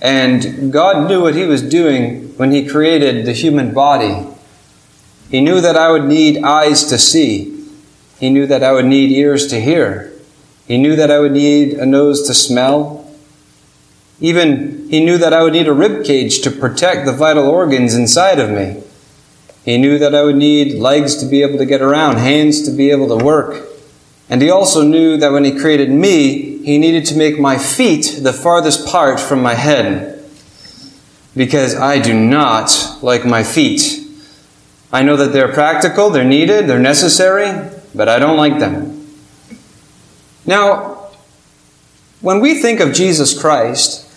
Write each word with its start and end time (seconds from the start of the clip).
And 0.00 0.72
God 0.72 1.08
knew 1.08 1.22
what 1.22 1.34
He 1.34 1.44
was 1.44 1.62
doing 1.62 2.36
when 2.36 2.52
He 2.52 2.66
created 2.66 3.24
the 3.24 3.32
human 3.32 3.72
body. 3.72 4.26
He 5.30 5.40
knew 5.40 5.60
that 5.60 5.76
I 5.76 5.90
would 5.90 6.04
need 6.04 6.42
eyes 6.42 6.84
to 6.84 6.98
see. 6.98 7.66
He 8.20 8.30
knew 8.30 8.46
that 8.46 8.62
I 8.62 8.72
would 8.72 8.86
need 8.86 9.10
ears 9.10 9.46
to 9.48 9.60
hear. 9.60 10.12
He 10.66 10.78
knew 10.78 10.96
that 10.96 11.10
I 11.10 11.18
would 11.18 11.32
need 11.32 11.74
a 11.74 11.86
nose 11.86 12.26
to 12.26 12.34
smell. 12.34 13.10
Even 14.20 14.88
He 14.90 15.04
knew 15.04 15.18
that 15.18 15.32
I 15.32 15.42
would 15.42 15.52
need 15.52 15.68
a 15.68 15.72
rib 15.72 16.04
cage 16.04 16.40
to 16.42 16.50
protect 16.50 17.06
the 17.06 17.12
vital 17.12 17.48
organs 17.48 17.94
inside 17.94 18.38
of 18.38 18.50
me. 18.50 18.82
He 19.64 19.78
knew 19.78 19.98
that 19.98 20.14
I 20.14 20.22
would 20.22 20.36
need 20.36 20.74
legs 20.74 21.16
to 21.16 21.26
be 21.26 21.42
able 21.42 21.58
to 21.58 21.64
get 21.64 21.80
around, 21.80 22.18
hands 22.18 22.62
to 22.66 22.70
be 22.70 22.90
able 22.90 23.08
to 23.16 23.24
work. 23.24 23.66
And 24.28 24.42
he 24.42 24.50
also 24.50 24.82
knew 24.82 25.16
that 25.16 25.32
when 25.32 25.44
he 25.44 25.58
created 25.58 25.90
me, 25.90 26.53
he 26.64 26.78
needed 26.78 27.04
to 27.06 27.16
make 27.16 27.38
my 27.38 27.58
feet 27.58 28.20
the 28.22 28.32
farthest 28.32 28.86
part 28.86 29.20
from 29.20 29.42
my 29.42 29.54
head. 29.54 30.24
Because 31.36 31.74
I 31.74 31.98
do 31.98 32.14
not 32.14 32.98
like 33.02 33.26
my 33.26 33.42
feet. 33.42 34.00
I 34.92 35.02
know 35.02 35.16
that 35.16 35.32
they're 35.32 35.52
practical, 35.52 36.10
they're 36.10 36.24
needed, 36.24 36.66
they're 36.66 36.78
necessary, 36.78 37.70
but 37.94 38.08
I 38.08 38.18
don't 38.18 38.36
like 38.36 38.60
them. 38.60 39.06
Now, 40.46 41.08
when 42.20 42.40
we 42.40 42.54
think 42.62 42.80
of 42.80 42.92
Jesus 42.92 43.38
Christ, 43.38 44.10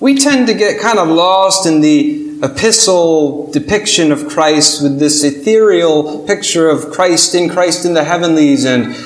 we 0.00 0.16
tend 0.16 0.46
to 0.46 0.54
get 0.54 0.80
kind 0.80 0.98
of 0.98 1.08
lost 1.08 1.66
in 1.66 1.80
the 1.80 2.38
epistle 2.42 3.50
depiction 3.52 4.10
of 4.10 4.28
Christ 4.28 4.82
with 4.82 4.98
this 4.98 5.22
ethereal 5.22 6.26
picture 6.26 6.68
of 6.68 6.90
Christ 6.90 7.34
in 7.34 7.48
Christ 7.48 7.84
in 7.84 7.94
the 7.94 8.02
heavenlies 8.02 8.64
and 8.64 8.96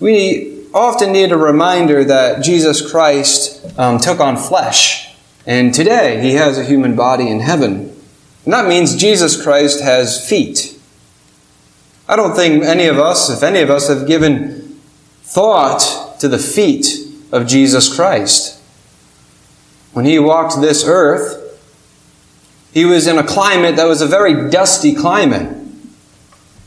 we 0.00 0.57
often 0.78 1.12
need 1.12 1.32
a 1.32 1.36
reminder 1.36 2.04
that 2.04 2.42
Jesus 2.42 2.88
Christ 2.88 3.78
um, 3.78 3.98
took 3.98 4.20
on 4.20 4.36
flesh, 4.36 5.14
and 5.46 5.74
today 5.74 6.20
he 6.20 6.34
has 6.34 6.58
a 6.58 6.64
human 6.64 6.96
body 6.96 7.28
in 7.28 7.40
heaven. 7.40 7.94
And 8.44 8.52
that 8.52 8.66
means 8.66 8.96
Jesus 8.96 9.40
Christ 9.42 9.82
has 9.82 10.26
feet. 10.26 10.78
I 12.08 12.16
don't 12.16 12.34
think 12.34 12.64
any 12.64 12.86
of 12.86 12.98
us, 12.98 13.28
if 13.28 13.42
any 13.42 13.60
of 13.60 13.68
us, 13.68 13.88
have 13.88 14.06
given 14.06 14.80
thought 15.22 16.18
to 16.20 16.28
the 16.28 16.38
feet 16.38 16.86
of 17.30 17.46
Jesus 17.46 17.94
Christ. 17.94 18.58
When 19.92 20.06
he 20.06 20.18
walked 20.18 20.60
this 20.60 20.84
earth, 20.86 21.60
he 22.72 22.84
was 22.84 23.06
in 23.06 23.18
a 23.18 23.26
climate 23.26 23.76
that 23.76 23.84
was 23.84 24.00
a 24.00 24.06
very 24.06 24.50
dusty 24.50 24.94
climate. 24.94 25.54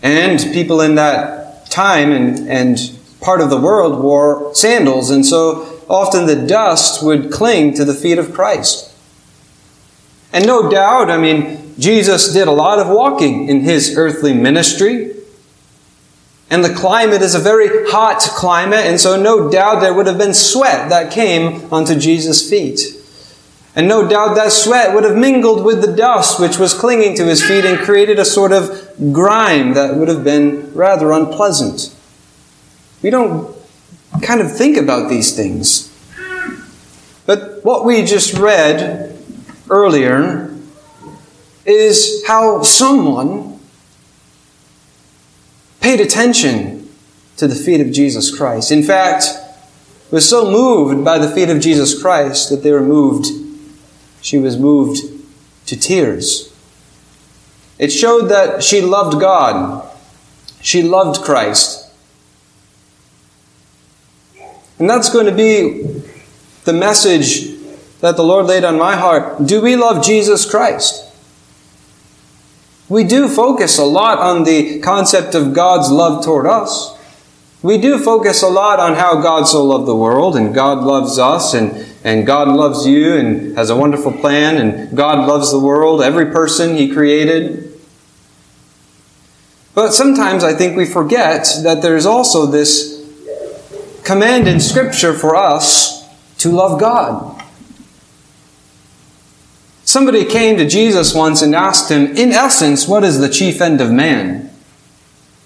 And 0.03 0.39
people 0.53 0.81
in 0.81 0.95
that 0.95 1.71
time 1.71 2.11
and, 2.11 2.49
and 2.49 2.77
part 3.21 3.39
of 3.39 3.49
the 3.49 3.59
world 3.59 4.03
wore 4.03 4.53
sandals, 4.53 5.09
and 5.09 5.25
so 5.25 5.81
often 5.89 6.25
the 6.25 6.35
dust 6.35 7.03
would 7.03 7.31
cling 7.31 7.73
to 7.75 7.85
the 7.85 7.93
feet 7.93 8.17
of 8.17 8.33
Christ. 8.33 8.93
And 10.33 10.45
no 10.45 10.69
doubt, 10.69 11.09
I 11.09 11.17
mean, 11.17 11.73
Jesus 11.77 12.33
did 12.33 12.47
a 12.47 12.51
lot 12.51 12.79
of 12.79 12.87
walking 12.87 13.49
in 13.49 13.61
his 13.61 13.97
earthly 13.97 14.33
ministry. 14.33 15.15
And 16.49 16.65
the 16.65 16.73
climate 16.73 17.21
is 17.21 17.33
a 17.33 17.39
very 17.39 17.89
hot 17.89 18.19
climate, 18.21 18.85
and 18.85 18.99
so 18.99 19.21
no 19.21 19.49
doubt 19.49 19.79
there 19.79 19.93
would 19.93 20.07
have 20.07 20.17
been 20.17 20.33
sweat 20.33 20.89
that 20.89 21.11
came 21.11 21.71
onto 21.73 21.95
Jesus' 21.97 22.49
feet. 22.49 22.81
And 23.73 23.87
no 23.87 24.05
doubt 24.05 24.35
that 24.35 24.51
sweat 24.51 24.93
would 24.93 25.05
have 25.05 25.15
mingled 25.15 25.63
with 25.63 25.81
the 25.81 25.95
dust 25.95 26.41
which 26.41 26.57
was 26.57 26.73
clinging 26.73 27.15
to 27.15 27.25
his 27.25 27.41
feet 27.41 27.63
and 27.63 27.79
created 27.79 28.19
a 28.19 28.25
sort 28.25 28.51
of 28.51 28.91
grime 29.13 29.75
that 29.75 29.95
would 29.95 30.09
have 30.09 30.25
been 30.25 30.73
rather 30.73 31.13
unpleasant. 31.13 31.95
We 33.01 33.09
don't 33.09 33.55
kind 34.21 34.41
of 34.41 34.55
think 34.55 34.77
about 34.77 35.09
these 35.09 35.35
things. 35.35 35.87
But 37.25 37.63
what 37.63 37.85
we 37.85 38.03
just 38.03 38.37
read 38.37 39.17
earlier 39.69 40.55
is 41.65 42.25
how 42.27 42.61
someone 42.61 43.59
paid 45.79 45.99
attention 45.99 46.89
to 47.37 47.47
the 47.47 47.55
feet 47.55 47.81
of 47.81 47.91
Jesus 47.91 48.35
Christ. 48.35 48.71
In 48.71 48.83
fact, 48.83 49.25
was 50.11 50.27
so 50.27 50.51
moved 50.51 51.05
by 51.05 51.17
the 51.17 51.29
feet 51.29 51.49
of 51.49 51.61
Jesus 51.61 51.99
Christ 51.99 52.49
that 52.49 52.63
they 52.63 52.71
were 52.71 52.81
moved, 52.81 53.27
she 54.21 54.37
was 54.37 54.57
moved 54.57 54.99
to 55.67 55.79
tears. 55.79 56.53
It 57.79 57.89
showed 57.89 58.27
that 58.27 58.61
she 58.63 58.81
loved 58.81 59.19
God. 59.19 59.89
She 60.61 60.83
loved 60.83 61.21
Christ. 61.21 61.80
And 64.81 64.89
that's 64.89 65.11
going 65.11 65.27
to 65.27 65.31
be 65.31 65.83
the 66.63 66.73
message 66.73 67.55
that 67.99 68.15
the 68.15 68.23
Lord 68.23 68.47
laid 68.47 68.63
on 68.63 68.79
my 68.79 68.95
heart. 68.95 69.45
Do 69.45 69.61
we 69.61 69.75
love 69.75 70.03
Jesus 70.03 70.49
Christ? 70.49 71.07
We 72.89 73.03
do 73.03 73.27
focus 73.27 73.77
a 73.77 73.83
lot 73.85 74.17
on 74.17 74.43
the 74.43 74.79
concept 74.79 75.35
of 75.35 75.53
God's 75.53 75.91
love 75.91 76.25
toward 76.25 76.47
us. 76.47 76.97
We 77.61 77.77
do 77.77 77.99
focus 77.99 78.41
a 78.41 78.47
lot 78.47 78.79
on 78.79 78.95
how 78.95 79.21
God 79.21 79.43
so 79.43 79.63
loved 79.63 79.85
the 79.85 79.95
world 79.95 80.35
and 80.35 80.51
God 80.51 80.79
loves 80.79 81.19
us 81.19 81.53
and, 81.53 81.85
and 82.03 82.25
God 82.25 82.47
loves 82.47 82.87
you 82.87 83.13
and 83.13 83.55
has 83.55 83.69
a 83.69 83.75
wonderful 83.75 84.13
plan 84.13 84.57
and 84.57 84.97
God 84.97 85.27
loves 85.27 85.51
the 85.51 85.59
world, 85.59 86.01
every 86.01 86.31
person 86.31 86.75
He 86.75 86.91
created. 86.91 87.79
But 89.75 89.91
sometimes 89.91 90.43
I 90.43 90.55
think 90.55 90.75
we 90.75 90.87
forget 90.87 91.47
that 91.61 91.83
there's 91.83 92.07
also 92.07 92.47
this 92.47 92.90
command 94.03 94.47
in 94.47 94.59
Scripture 94.59 95.13
for 95.13 95.35
us 95.35 96.07
to 96.39 96.49
love 96.49 96.79
God. 96.79 97.43
Somebody 99.83 100.25
came 100.25 100.57
to 100.57 100.67
Jesus 100.67 101.13
once 101.13 101.41
and 101.41 101.55
asked 101.55 101.91
him, 101.91 102.15
in 102.15 102.31
essence, 102.31 102.87
what 102.87 103.03
is 103.03 103.19
the 103.19 103.29
chief 103.29 103.59
end 103.61 103.81
of 103.81 103.91
man? 103.91 104.49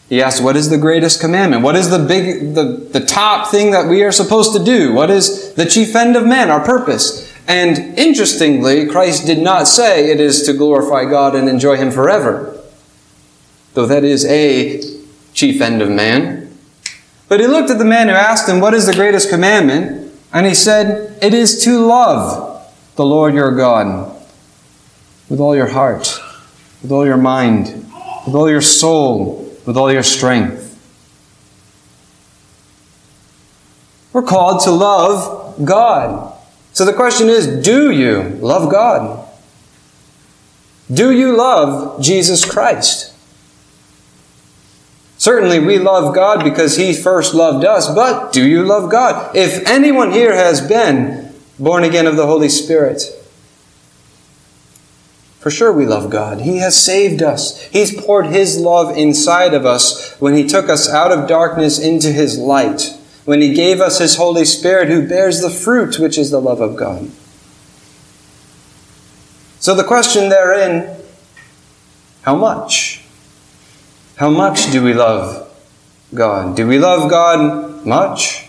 He 0.08 0.22
asked, 0.22 0.44
what 0.44 0.56
is 0.56 0.70
the 0.70 0.78
greatest 0.78 1.20
commandment? 1.20 1.64
What 1.64 1.76
is 1.76 1.90
the 1.90 2.00
big, 2.00 2.54
the, 2.54 2.64
the 2.64 3.04
top 3.04 3.50
thing 3.50 3.72
that 3.72 3.90
we 3.90 4.04
are 4.04 4.12
supposed 4.12 4.54
to 4.54 4.64
do? 4.64 4.94
What 4.94 5.10
is 5.10 5.54
the 5.56 5.66
chief 5.66 5.96
end 5.96 6.16
of 6.16 6.28
man, 6.28 6.52
our 6.52 6.64
purpose? 6.64 7.34
And 7.48 7.98
interestingly, 7.98 8.88
Christ 8.88 9.26
did 9.26 9.40
not 9.40 9.68
say 9.68 10.12
it 10.12 10.20
is 10.20 10.44
to 10.44 10.54
glorify 10.54 11.06
God 11.06 11.36
and 11.36 11.50
enjoy 11.50 11.78
Him 11.78 11.90
forever. 11.90 12.60
Though 13.74 13.88
that 13.88 14.04
is 14.04 14.26
a 14.26 14.82
chief 15.34 15.60
end 15.62 15.82
of 15.82 15.90
man. 15.90 16.44
But 17.28 17.40
he 17.40 17.47
looked 17.47 17.72
at 17.72 17.78
the 17.78 17.86
man 17.86 18.08
who 18.08 18.13
asked 18.13 18.47
him, 18.47 18.59
What 18.59 18.74
is 18.74 18.86
the 18.86 18.94
greatest 18.94 19.30
commandment? 19.30 20.13
And 20.31 20.46
he 20.46 20.53
said, 20.53 21.18
It 21.24 21.34
is 21.34 21.63
to 21.63 21.86
love 21.86 22.74
the 22.96 23.06
Lord 23.06 23.34
your 23.34 23.56
God 23.56 24.16
with 25.30 25.40
all 25.40 25.56
your 25.56 25.68
heart, 25.68 26.19
with 26.81 26.92
all 26.92 27.06
your 27.06 27.18
mind, 27.18 27.68
with 28.25 28.36
all 28.36 28.50
your 28.50 28.62
soul, 28.62 29.57
with 29.66 29.77
all 29.77 29.92
your 29.92 30.04
strength. 30.04 30.62
We're 34.13 34.22
called 34.22 34.62
to 34.63 34.72
love 34.72 35.66
God. 35.66 36.33
So 36.74 36.86
the 36.86 36.94
question 36.94 37.30
is 37.30 37.63
do 37.63 37.92
you 37.92 38.38
love 38.42 38.72
God? 38.72 39.27
Do 40.92 41.12
you 41.12 41.36
love 41.36 42.01
Jesus 42.01 42.45
Christ? 42.45 43.14
Certainly, 45.25 45.57
we 45.57 45.80
love 45.80 46.13
God 46.13 46.44
because 46.44 46.77
He 46.77 46.94
first 46.94 47.33
loved 47.33 47.66
us, 47.66 47.92
but 47.92 48.31
do 48.31 48.48
you 48.48 48.62
love 48.62 48.92
God? 48.92 49.36
If 49.36 49.68
anyone 49.68 50.12
here 50.12 50.36
has 50.36 50.62
been 50.62 51.33
born 51.57 51.83
again 51.83 52.06
of 52.06 52.16
the 52.16 52.27
Holy 52.27 52.48
Spirit, 52.48 53.01
for 55.39 55.50
sure 55.50 55.74
we 55.74 55.88
love 55.88 56.12
God. 56.12 56.42
He 56.42 56.57
has 56.57 56.80
saved 56.80 57.24
us. 57.24 57.60
He's 57.69 58.00
poured 58.00 58.27
His 58.27 58.60
love 58.60 58.95
inside 58.95 59.56
of 59.56 59.66
us 59.66 60.16
when 60.19 60.36
He 60.36 60.45
took 60.45 60.69
us 60.69 60.88
out 60.88 61.12
of 61.12 61.27
darkness 61.27 61.80
into 61.80 62.12
His 62.12 62.38
light, 62.38 62.95
when 63.25 63.42
He 63.42 63.56
gave 63.56 63.81
us 63.81 63.98
His 63.98 64.18
Holy 64.18 64.45
Spirit 64.45 64.89
who 64.89 65.07
bears 65.07 65.42
the 65.42 65.50
fruit, 65.50 65.98
which 65.98 66.19
is 66.19 66.30
the 66.30 66.39
love 66.39 66.62
of 66.62 66.75
God. 66.75 67.10
So 69.60 69.74
the 69.74 69.83
question 69.83 70.30
therein, 70.30 70.95
how 72.22 72.36
much? 72.36 73.05
How 74.17 74.29
much 74.29 74.71
do 74.71 74.81
we 74.81 74.94
love 74.94 75.53
God? 76.13 76.56
Do 76.56 76.65
we 76.67 76.79
love 76.79 77.09
God 77.09 77.85
much? 77.85 78.47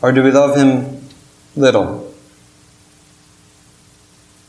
Or 0.00 0.10
do 0.10 0.22
we 0.24 0.32
love 0.32 0.56
Him 0.56 1.08
little? 1.54 2.12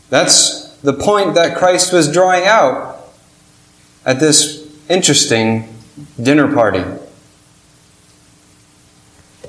That's 0.09 0.75
the 0.77 0.93
point 0.93 1.35
that 1.35 1.55
Christ 1.55 1.93
was 1.93 2.11
drawing 2.11 2.45
out 2.45 3.13
at 4.05 4.19
this 4.19 4.67
interesting 4.89 5.73
dinner 6.21 6.51
party. 6.51 6.83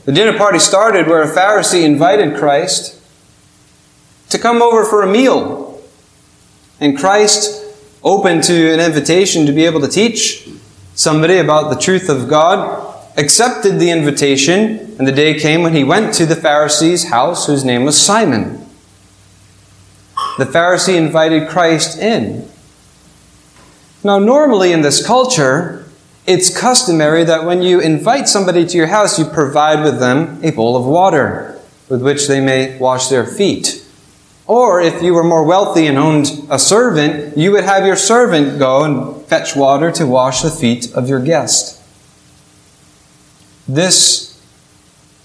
The 0.04 0.12
dinner 0.12 0.36
party 0.36 0.58
started 0.58 1.06
where 1.06 1.22
a 1.22 1.34
Pharisee 1.34 1.82
invited 1.82 2.36
Christ 2.36 3.00
to 4.28 4.38
come 4.38 4.60
over 4.60 4.84
for 4.84 5.02
a 5.02 5.06
meal. 5.06 5.82
And 6.78 6.98
Christ, 6.98 7.64
open 8.02 8.42
to 8.42 8.72
an 8.74 8.80
invitation 8.80 9.46
to 9.46 9.52
be 9.52 9.64
able 9.64 9.80
to 9.80 9.88
teach 9.88 10.46
somebody 10.94 11.38
about 11.38 11.70
the 11.70 11.80
truth 11.80 12.08
of 12.08 12.28
God, 12.28 12.94
accepted 13.16 13.78
the 13.78 13.90
invitation, 13.90 14.96
and 14.98 15.06
the 15.06 15.12
day 15.12 15.38
came 15.38 15.62
when 15.62 15.74
he 15.74 15.84
went 15.84 16.14
to 16.14 16.26
the 16.26 16.34
Pharisee's 16.34 17.10
house, 17.10 17.46
whose 17.46 17.64
name 17.64 17.84
was 17.84 18.00
Simon. 18.00 18.66
The 20.38 20.44
Pharisee 20.44 20.96
invited 20.96 21.48
Christ 21.48 21.98
in. 21.98 22.48
Now, 24.02 24.18
normally 24.18 24.72
in 24.72 24.82
this 24.82 25.04
culture, 25.04 25.86
it's 26.26 26.56
customary 26.56 27.24
that 27.24 27.44
when 27.44 27.62
you 27.62 27.80
invite 27.80 28.28
somebody 28.28 28.66
to 28.66 28.76
your 28.76 28.88
house, 28.88 29.18
you 29.18 29.24
provide 29.24 29.82
with 29.84 30.00
them 30.00 30.40
a 30.42 30.50
bowl 30.50 30.76
of 30.76 30.84
water 30.84 31.60
with 31.88 32.02
which 32.02 32.26
they 32.26 32.40
may 32.40 32.78
wash 32.78 33.08
their 33.08 33.26
feet. 33.26 33.83
Or 34.46 34.80
if 34.80 35.02
you 35.02 35.14
were 35.14 35.24
more 35.24 35.44
wealthy 35.44 35.86
and 35.86 35.96
owned 35.96 36.26
a 36.50 36.58
servant, 36.58 37.36
you 37.36 37.52
would 37.52 37.64
have 37.64 37.86
your 37.86 37.96
servant 37.96 38.58
go 38.58 38.84
and 38.84 39.24
fetch 39.26 39.56
water 39.56 39.90
to 39.92 40.06
wash 40.06 40.42
the 40.42 40.50
feet 40.50 40.92
of 40.94 41.08
your 41.08 41.20
guest. 41.20 41.80
This 43.66 44.38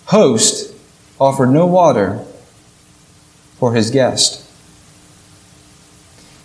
host 0.06 0.74
offered 1.20 1.52
no 1.52 1.66
water 1.66 2.26
for 3.58 3.74
his 3.74 3.92
guest. 3.92 4.50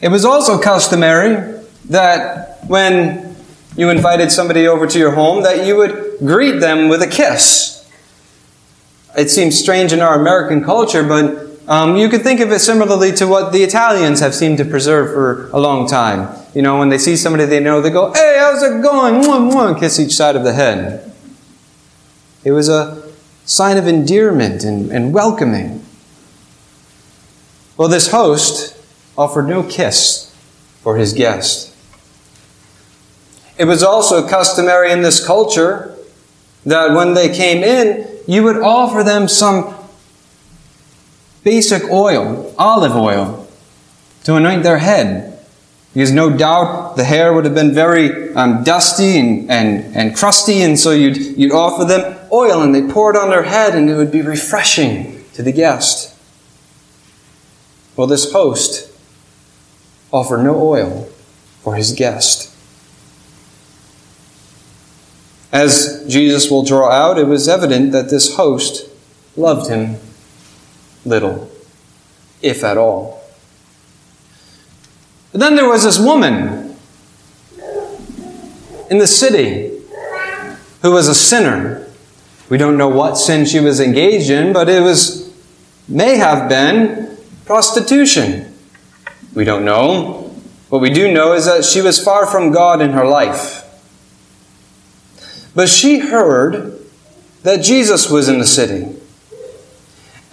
It 0.00 0.08
was 0.08 0.24
also 0.24 0.60
customary 0.60 1.62
that 1.86 2.58
when 2.66 3.36
you 3.76 3.88
invited 3.90 4.32
somebody 4.32 4.66
over 4.66 4.86
to 4.86 4.98
your 4.98 5.12
home 5.12 5.42
that 5.44 5.66
you 5.66 5.76
would 5.76 6.18
greet 6.18 6.60
them 6.60 6.88
with 6.88 7.02
a 7.02 7.06
kiss. 7.06 7.88
It 9.16 9.30
seems 9.30 9.58
strange 9.58 9.92
in 9.92 10.00
our 10.00 10.18
American 10.20 10.64
culture, 10.64 11.04
but 11.04 11.53
um, 11.66 11.96
you 11.96 12.08
could 12.08 12.22
think 12.22 12.40
of 12.40 12.52
it 12.52 12.58
similarly 12.58 13.12
to 13.12 13.26
what 13.26 13.52
the 13.52 13.62
Italians 13.62 14.20
have 14.20 14.34
seemed 14.34 14.58
to 14.58 14.64
preserve 14.64 15.14
for 15.14 15.50
a 15.50 15.58
long 15.58 15.88
time. 15.88 16.36
You 16.54 16.62
know, 16.62 16.78
when 16.78 16.90
they 16.90 16.98
see 16.98 17.16
somebody 17.16 17.46
they 17.46 17.60
know, 17.60 17.80
they 17.80 17.90
go, 17.90 18.12
Hey, 18.12 18.36
how's 18.38 18.62
it 18.62 18.82
going? 18.82 19.22
Mwah, 19.22 19.50
mwah, 19.50 19.78
kiss 19.78 19.98
each 19.98 20.14
side 20.14 20.36
of 20.36 20.44
the 20.44 20.52
head. 20.52 21.10
It 22.44 22.52
was 22.52 22.68
a 22.68 23.10
sign 23.46 23.78
of 23.78 23.86
endearment 23.86 24.62
and, 24.64 24.90
and 24.90 25.14
welcoming. 25.14 25.84
Well, 27.76 27.88
this 27.88 28.10
host 28.10 28.76
offered 29.16 29.48
no 29.48 29.62
kiss 29.62 30.34
for 30.82 30.96
his 30.96 31.12
guest. 31.12 31.74
It 33.56 33.64
was 33.64 33.82
also 33.82 34.28
customary 34.28 34.92
in 34.92 35.02
this 35.02 35.24
culture 35.24 35.96
that 36.66 36.94
when 36.94 37.14
they 37.14 37.34
came 37.34 37.62
in, 37.62 38.18
you 38.26 38.42
would 38.42 38.56
offer 38.56 39.02
them 39.02 39.28
some 39.28 39.74
basic 41.44 41.84
oil, 41.90 42.52
olive 42.58 42.96
oil, 42.96 43.46
to 44.24 44.34
anoint 44.34 44.62
their 44.62 44.78
head. 44.78 45.30
Because 45.92 46.10
no 46.10 46.36
doubt 46.36 46.96
the 46.96 47.04
hair 47.04 47.32
would 47.32 47.44
have 47.44 47.54
been 47.54 47.72
very 47.72 48.34
um, 48.34 48.64
dusty 48.64 49.16
and, 49.16 49.48
and, 49.48 49.94
and 49.94 50.16
crusty, 50.16 50.60
and 50.62 50.76
so 50.76 50.90
you'd, 50.90 51.16
you'd 51.38 51.52
offer 51.52 51.84
them 51.84 52.18
oil 52.32 52.62
and 52.62 52.74
they 52.74 52.82
pour 52.82 53.14
it 53.14 53.16
on 53.16 53.30
their 53.30 53.44
head, 53.44 53.76
and 53.76 53.88
it 53.88 53.94
would 53.94 54.10
be 54.10 54.22
refreshing 54.22 55.24
to 55.34 55.42
the 55.42 55.52
guest. 55.52 56.16
Well, 57.96 58.08
this 58.08 58.32
host 58.32 58.90
offered 60.12 60.42
no 60.42 60.60
oil 60.60 61.08
for 61.62 61.76
his 61.76 61.92
guest. 61.92 62.50
As 65.52 66.04
Jesus 66.08 66.50
will 66.50 66.64
draw 66.64 66.90
out, 66.90 67.18
it 67.18 67.28
was 67.28 67.48
evident 67.48 67.92
that 67.92 68.10
this 68.10 68.34
host 68.34 68.90
loved 69.36 69.70
him 69.70 69.98
little, 71.04 71.50
if 72.42 72.64
at 72.64 72.76
all. 72.76 73.22
But 75.32 75.40
then 75.40 75.56
there 75.56 75.68
was 75.68 75.84
this 75.84 75.98
woman 75.98 76.76
in 78.90 78.98
the 78.98 79.06
city 79.06 79.80
who 80.82 80.92
was 80.92 81.08
a 81.08 81.14
sinner. 81.14 81.88
We 82.48 82.58
don't 82.58 82.76
know 82.76 82.88
what 82.88 83.16
sin 83.16 83.46
she 83.46 83.58
was 83.60 83.80
engaged 83.80 84.30
in, 84.30 84.52
but 84.52 84.68
it 84.68 84.82
was 84.82 85.34
may 85.88 86.16
have 86.16 86.48
been 86.48 87.16
prostitution. 87.44 88.54
We 89.34 89.44
don't 89.44 89.64
know. 89.64 90.30
What 90.68 90.80
we 90.80 90.90
do 90.90 91.12
know 91.12 91.32
is 91.32 91.46
that 91.46 91.64
she 91.64 91.80
was 91.80 92.02
far 92.02 92.26
from 92.26 92.52
God 92.52 92.80
in 92.80 92.92
her 92.92 93.04
life. 93.04 93.62
But 95.54 95.68
she 95.68 95.98
heard 95.98 96.80
that 97.42 97.62
Jesus 97.62 98.10
was 98.10 98.28
in 98.28 98.38
the 98.38 98.46
city. 98.46 98.93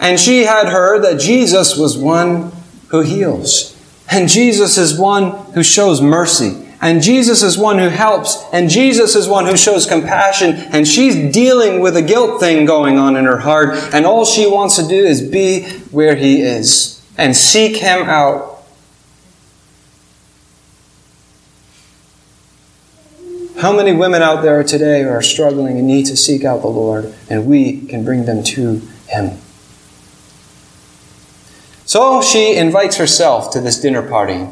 And 0.02 0.20
she 0.20 0.44
had 0.44 0.68
heard 0.68 1.04
that 1.04 1.20
Jesus 1.20 1.78
was 1.78 1.98
one 1.98 2.52
who 2.88 3.02
heals. 3.02 3.78
And 4.10 4.28
Jesus 4.28 4.78
is 4.78 5.00
one 5.00 5.32
who 5.54 5.64
shows 5.64 6.02
mercy. 6.02 6.68
And 6.82 7.04
Jesus 7.04 7.44
is 7.44 7.56
one 7.58 7.78
who 7.78 7.88
helps. 7.88 8.44
And 8.52 8.68
Jesus 8.68 9.16
is 9.16 9.28
one 9.28 9.46
who 9.46 9.56
shows 9.56 9.86
compassion. 9.86 10.56
And 10.56 10.88
she's 10.88 11.32
dealing 11.32 11.82
with 11.82 11.96
a 11.96 12.02
guilt 12.02 12.40
thing 12.40 12.66
going 12.66 12.98
on 12.98 13.16
in 13.16 13.26
her 13.26 13.38
heart. 13.38 13.76
And 13.94 14.08
all 14.08 14.26
she 14.26 14.48
wants 14.48 14.76
to 14.78 14.88
do 14.88 14.96
is 14.96 15.22
be 15.22 15.66
where 15.92 16.16
he 16.16 16.42
is 16.42 17.06
and 17.16 17.36
seek 17.36 17.78
him 17.78 18.10
out. 18.10 18.64
How 23.60 23.72
many 23.72 23.94
women 23.94 24.24
out 24.24 24.42
there 24.42 24.64
today 24.64 25.04
are 25.04 25.22
struggling 25.22 25.78
and 25.78 25.86
need 25.86 26.08
to 26.08 26.18
seek 26.18 26.44
out 26.44 26.64
the 26.64 26.68
Lord, 26.68 27.14
and 27.30 27.46
we 27.46 27.82
can 27.82 28.04
bring 28.04 28.26
them 28.26 28.44
to 28.44 28.82
him? 29.08 29.38
So 31.92 32.22
she 32.22 32.56
invites 32.56 32.96
herself 32.96 33.52
to 33.52 33.60
this 33.60 33.78
dinner 33.78 34.02
party. 34.02 34.48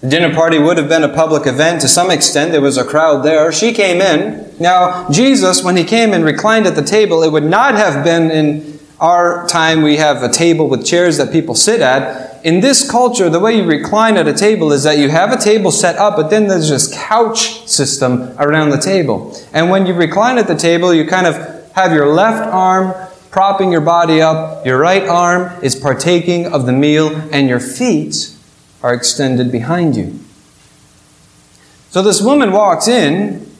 The 0.00 0.08
dinner 0.08 0.32
party 0.32 0.60
would 0.60 0.76
have 0.76 0.88
been 0.88 1.02
a 1.02 1.08
public 1.08 1.44
event 1.44 1.80
to 1.80 1.88
some 1.88 2.08
extent. 2.08 2.52
There 2.52 2.60
was 2.60 2.78
a 2.78 2.84
crowd 2.84 3.24
there. 3.24 3.50
She 3.50 3.72
came 3.72 4.00
in. 4.00 4.54
Now, 4.60 5.10
Jesus, 5.10 5.64
when 5.64 5.76
he 5.76 5.82
came 5.82 6.12
and 6.12 6.24
reclined 6.24 6.68
at 6.68 6.76
the 6.76 6.84
table, 6.84 7.24
it 7.24 7.32
would 7.32 7.42
not 7.42 7.74
have 7.74 8.04
been 8.04 8.30
in 8.30 8.78
our 9.00 9.44
time 9.48 9.82
we 9.82 9.96
have 9.96 10.22
a 10.22 10.28
table 10.28 10.68
with 10.68 10.86
chairs 10.86 11.16
that 11.16 11.32
people 11.32 11.56
sit 11.56 11.80
at. 11.80 12.46
In 12.46 12.60
this 12.60 12.88
culture, 12.88 13.28
the 13.28 13.40
way 13.40 13.56
you 13.56 13.64
recline 13.64 14.16
at 14.16 14.28
a 14.28 14.32
table 14.32 14.70
is 14.70 14.84
that 14.84 14.98
you 14.98 15.08
have 15.08 15.32
a 15.32 15.36
table 15.36 15.72
set 15.72 15.96
up, 15.96 16.14
but 16.14 16.30
then 16.30 16.46
there's 16.46 16.68
this 16.68 16.96
couch 16.96 17.66
system 17.66 18.32
around 18.38 18.70
the 18.70 18.80
table. 18.80 19.36
And 19.52 19.68
when 19.68 19.86
you 19.86 19.94
recline 19.94 20.38
at 20.38 20.46
the 20.46 20.54
table, 20.54 20.94
you 20.94 21.08
kind 21.08 21.26
of 21.26 21.72
have 21.72 21.92
your 21.92 22.06
left 22.06 22.46
arm 22.52 22.94
propping 23.32 23.72
your 23.72 23.80
body 23.80 24.20
up, 24.20 24.64
your 24.64 24.78
right 24.78 25.08
arm 25.08 25.50
is 25.62 25.74
partaking 25.74 26.46
of 26.46 26.66
the 26.66 26.72
meal, 26.72 27.08
and 27.32 27.48
your 27.48 27.58
feet 27.58 28.36
are 28.82 28.94
extended 28.94 29.50
behind 29.50 29.96
you. 29.96 30.20
So 31.90 32.02
this 32.02 32.22
woman 32.22 32.52
walks 32.52 32.86
in, 32.86 33.50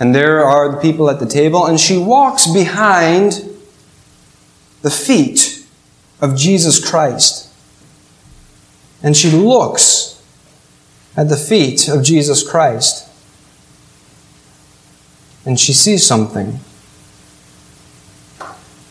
and 0.00 0.14
there 0.14 0.42
are 0.44 0.72
the 0.72 0.78
people 0.78 1.10
at 1.10 1.20
the 1.20 1.26
table, 1.26 1.66
and 1.66 1.78
she 1.78 1.98
walks 1.98 2.50
behind 2.50 3.46
the 4.80 4.90
feet 4.90 5.66
of 6.22 6.34
Jesus 6.34 6.82
Christ. 6.82 7.52
And 9.02 9.14
she 9.14 9.30
looks 9.30 10.22
at 11.16 11.28
the 11.28 11.36
feet 11.36 11.86
of 11.86 12.02
Jesus 12.02 12.48
Christ. 12.48 13.08
And 15.44 15.60
she 15.60 15.74
sees 15.74 16.06
something 16.06 16.60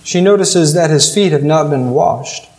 she 0.10 0.22
notices 0.22 0.74
that 0.74 0.90
his 0.90 1.14
feet 1.14 1.32
have 1.32 1.44
not 1.44 1.70
been 1.70 1.92
washed. 1.92 2.50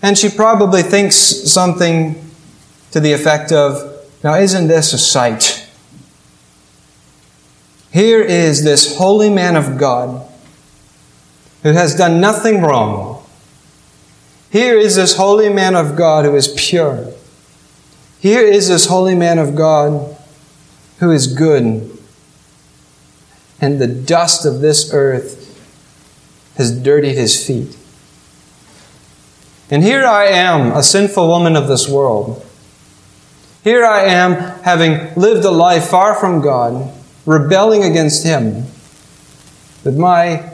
And 0.00 0.16
she 0.16 0.28
probably 0.28 0.80
thinks 0.82 1.16
something 1.16 2.30
to 2.92 3.00
the 3.00 3.12
effect 3.12 3.50
of, 3.50 4.06
Now, 4.22 4.36
isn't 4.36 4.68
this 4.68 4.92
a 4.92 4.98
sight? 4.98 5.68
Here 7.92 8.22
is 8.22 8.62
this 8.62 8.96
holy 8.96 9.28
man 9.28 9.56
of 9.56 9.76
God 9.76 10.24
who 11.64 11.72
has 11.72 11.96
done 11.96 12.20
nothing 12.20 12.62
wrong. 12.62 13.26
Here 14.52 14.78
is 14.78 14.94
this 14.94 15.16
holy 15.16 15.48
man 15.48 15.74
of 15.74 15.96
God 15.96 16.24
who 16.24 16.36
is 16.36 16.54
pure. 16.56 17.12
Here 18.20 18.46
is 18.46 18.68
this 18.68 18.86
holy 18.86 19.16
man 19.16 19.40
of 19.40 19.56
God 19.56 20.16
who 21.00 21.10
is 21.10 21.26
good 21.26 21.97
and 23.60 23.80
the 23.80 23.86
dust 23.86 24.44
of 24.44 24.60
this 24.60 24.92
earth 24.92 25.44
has 26.56 26.76
dirtied 26.82 27.16
his 27.16 27.44
feet. 27.44 27.76
And 29.70 29.82
here 29.82 30.04
I 30.04 30.26
am, 30.26 30.72
a 30.72 30.82
sinful 30.82 31.28
woman 31.28 31.54
of 31.54 31.68
this 31.68 31.88
world. 31.88 32.44
Here 33.62 33.84
I 33.84 34.04
am, 34.04 34.34
having 34.62 35.14
lived 35.14 35.44
a 35.44 35.50
life 35.50 35.88
far 35.88 36.14
from 36.14 36.40
God, 36.40 36.90
rebelling 37.26 37.84
against 37.84 38.24
Him, 38.24 38.64
with 39.84 39.98
my 39.98 40.52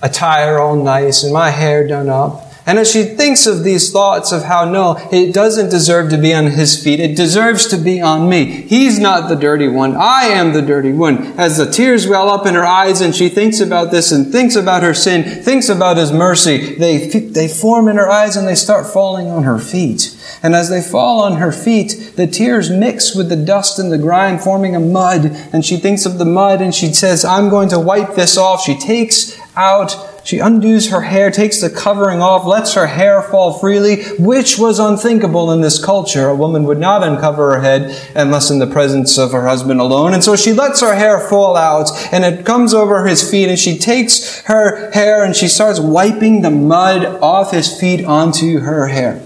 attire 0.00 0.58
all 0.58 0.76
nice 0.76 1.22
and 1.22 1.32
my 1.32 1.50
hair 1.50 1.86
done 1.86 2.08
up, 2.08 2.45
and 2.66 2.80
as 2.80 2.90
she 2.90 3.04
thinks 3.04 3.46
of 3.46 3.62
these 3.62 3.92
thoughts 3.92 4.32
of 4.32 4.42
how, 4.42 4.64
no, 4.64 4.96
it 5.12 5.32
doesn't 5.32 5.70
deserve 5.70 6.10
to 6.10 6.18
be 6.18 6.34
on 6.34 6.46
his 6.46 6.82
feet, 6.82 6.98
it 6.98 7.14
deserves 7.14 7.68
to 7.68 7.76
be 7.76 8.00
on 8.00 8.28
me. 8.28 8.44
He's 8.44 8.98
not 8.98 9.28
the 9.28 9.36
dirty 9.36 9.68
one. 9.68 9.94
I 9.94 10.24
am 10.24 10.52
the 10.52 10.62
dirty 10.62 10.92
one. 10.92 11.18
As 11.38 11.58
the 11.58 11.70
tears 11.70 12.08
well 12.08 12.28
up 12.28 12.44
in 12.44 12.54
her 12.54 12.66
eyes 12.66 13.00
and 13.00 13.14
she 13.14 13.28
thinks 13.28 13.60
about 13.60 13.92
this 13.92 14.10
and 14.10 14.32
thinks 14.32 14.56
about 14.56 14.82
her 14.82 14.94
sin, 14.94 15.22
thinks 15.44 15.68
about 15.68 15.96
his 15.96 16.10
mercy, 16.10 16.74
they, 16.74 17.06
they 17.06 17.46
form 17.46 17.86
in 17.86 17.98
her 17.98 18.10
eyes 18.10 18.34
and 18.34 18.48
they 18.48 18.56
start 18.56 18.88
falling 18.88 19.28
on 19.28 19.44
her 19.44 19.60
feet. 19.60 20.12
And 20.42 20.56
as 20.56 20.68
they 20.68 20.82
fall 20.82 21.22
on 21.22 21.36
her 21.36 21.52
feet, 21.52 22.14
the 22.16 22.26
tears 22.26 22.68
mix 22.68 23.14
with 23.14 23.28
the 23.28 23.36
dust 23.36 23.78
and 23.78 23.92
the 23.92 23.98
grime, 23.98 24.40
forming 24.40 24.74
a 24.74 24.80
mud. 24.80 25.26
And 25.52 25.64
she 25.64 25.76
thinks 25.76 26.04
of 26.04 26.18
the 26.18 26.24
mud 26.24 26.60
and 26.60 26.74
she 26.74 26.92
says, 26.92 27.24
I'm 27.24 27.48
going 27.48 27.68
to 27.68 27.78
wipe 27.78 28.16
this 28.16 28.36
off. 28.36 28.62
She 28.62 28.76
takes 28.76 29.38
out 29.56 30.15
she 30.26 30.40
undoes 30.40 30.90
her 30.90 31.02
hair, 31.02 31.30
takes 31.30 31.60
the 31.60 31.70
covering 31.70 32.20
off, 32.20 32.44
lets 32.44 32.74
her 32.74 32.88
hair 32.88 33.22
fall 33.22 33.60
freely, 33.60 34.02
which 34.18 34.58
was 34.58 34.80
unthinkable 34.80 35.52
in 35.52 35.60
this 35.60 35.82
culture. 35.82 36.26
A 36.26 36.34
woman 36.34 36.64
would 36.64 36.80
not 36.80 37.04
uncover 37.04 37.54
her 37.54 37.60
head 37.60 37.96
unless 38.12 38.50
in 38.50 38.58
the 38.58 38.66
presence 38.66 39.18
of 39.18 39.30
her 39.30 39.46
husband 39.46 39.78
alone. 39.78 40.12
And 40.12 40.24
so 40.24 40.34
she 40.34 40.52
lets 40.52 40.80
her 40.80 40.96
hair 40.96 41.20
fall 41.20 41.56
out 41.56 41.92
and 42.10 42.24
it 42.24 42.44
comes 42.44 42.74
over 42.74 43.06
his 43.06 43.30
feet 43.30 43.48
and 43.48 43.56
she 43.56 43.78
takes 43.78 44.40
her 44.46 44.90
hair 44.90 45.22
and 45.22 45.36
she 45.36 45.46
starts 45.46 45.78
wiping 45.78 46.42
the 46.42 46.50
mud 46.50 47.04
off 47.22 47.52
his 47.52 47.78
feet 47.78 48.04
onto 48.04 48.58
her 48.58 48.88
hair. 48.88 49.24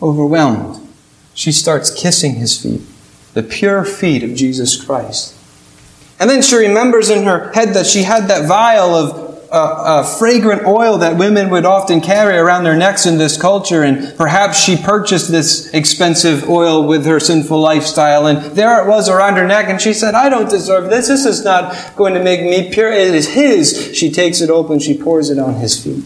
Overwhelmed, 0.00 0.88
she 1.34 1.52
starts 1.52 1.90
kissing 1.90 2.36
his 2.36 2.58
feet, 2.58 2.80
the 3.34 3.42
pure 3.42 3.84
feet 3.84 4.22
of 4.22 4.34
Jesus 4.34 4.82
Christ. 4.82 5.37
And 6.20 6.28
then 6.28 6.42
she 6.42 6.56
remembers 6.56 7.10
in 7.10 7.24
her 7.24 7.52
head 7.52 7.74
that 7.74 7.86
she 7.86 8.02
had 8.02 8.28
that 8.28 8.46
vial 8.48 8.94
of 8.94 9.28
uh, 9.50 9.54
uh, 9.54 10.02
fragrant 10.02 10.66
oil 10.66 10.98
that 10.98 11.16
women 11.16 11.48
would 11.48 11.64
often 11.64 12.02
carry 12.02 12.36
around 12.36 12.64
their 12.64 12.76
necks 12.76 13.06
in 13.06 13.16
this 13.16 13.40
culture, 13.40 13.82
and 13.82 14.14
perhaps 14.18 14.62
she 14.62 14.76
purchased 14.76 15.30
this 15.30 15.72
expensive 15.72 16.50
oil 16.50 16.86
with 16.86 17.06
her 17.06 17.18
sinful 17.18 17.58
lifestyle, 17.58 18.26
and 18.26 18.54
there 18.54 18.82
it 18.82 18.86
was 18.86 19.08
around 19.08 19.36
her 19.36 19.46
neck, 19.46 19.70
and 19.70 19.80
she 19.80 19.94
said, 19.94 20.14
I 20.14 20.28
don't 20.28 20.50
deserve 20.50 20.90
this. 20.90 21.08
This 21.08 21.24
is 21.24 21.44
not 21.44 21.96
going 21.96 22.12
to 22.12 22.22
make 22.22 22.42
me 22.42 22.70
pure. 22.70 22.92
It 22.92 23.14
is 23.14 23.30
His. 23.30 23.96
She 23.96 24.10
takes 24.10 24.42
it 24.42 24.50
open, 24.50 24.80
she 24.80 24.98
pours 24.98 25.30
it 25.30 25.38
on 25.38 25.54
His 25.54 25.82
feet. 25.82 26.04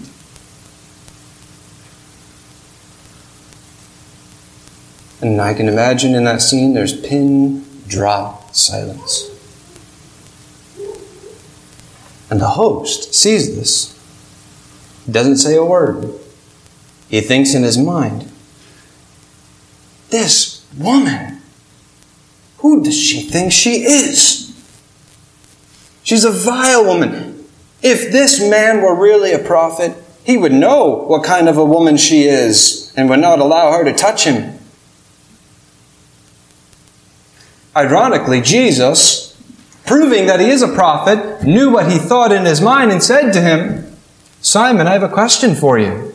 And 5.20 5.40
I 5.40 5.54
can 5.54 5.68
imagine 5.68 6.14
in 6.14 6.22
that 6.24 6.42
scene 6.42 6.74
there's 6.74 6.96
pin 7.00 7.64
drop 7.88 8.54
silence. 8.54 9.31
And 12.32 12.40
the 12.40 12.48
host 12.48 13.12
sees 13.12 13.54
this. 13.54 13.94
He 15.04 15.12
doesn't 15.12 15.36
say 15.36 15.54
a 15.54 15.62
word. 15.62 16.18
He 17.10 17.20
thinks 17.20 17.52
in 17.52 17.62
his 17.62 17.76
mind, 17.76 18.32
This 20.08 20.64
woman, 20.74 21.42
who 22.60 22.82
does 22.82 22.98
she 22.98 23.20
think 23.20 23.52
she 23.52 23.82
is? 23.82 24.50
She's 26.04 26.24
a 26.24 26.30
vile 26.30 26.86
woman. 26.86 27.44
If 27.82 28.10
this 28.10 28.40
man 28.40 28.80
were 28.80 28.94
really 28.94 29.32
a 29.32 29.38
prophet, 29.38 29.94
he 30.24 30.38
would 30.38 30.52
know 30.52 31.04
what 31.06 31.24
kind 31.24 31.50
of 31.50 31.58
a 31.58 31.64
woman 31.66 31.98
she 31.98 32.22
is 32.22 32.94
and 32.96 33.10
would 33.10 33.20
not 33.20 33.40
allow 33.40 33.72
her 33.72 33.84
to 33.84 33.92
touch 33.92 34.24
him. 34.24 34.58
Ironically, 37.76 38.40
Jesus 38.40 39.31
proving 39.92 40.24
that 40.24 40.40
he 40.40 40.48
is 40.48 40.62
a 40.62 40.68
prophet, 40.68 41.42
knew 41.44 41.68
what 41.68 41.92
he 41.92 41.98
thought 41.98 42.32
in 42.32 42.46
his 42.46 42.62
mind, 42.62 42.90
and 42.90 43.02
said 43.02 43.30
to 43.30 43.42
him, 43.42 43.94
Simon, 44.40 44.86
I 44.86 44.94
have 44.94 45.02
a 45.02 45.08
question 45.08 45.54
for 45.54 45.78
you. 45.78 46.14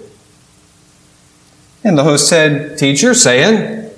And 1.83 1.95
the 1.95 2.03
host 2.03 2.27
said, 2.27 2.79
Teacher, 2.79 3.13
saying, 3.13 3.91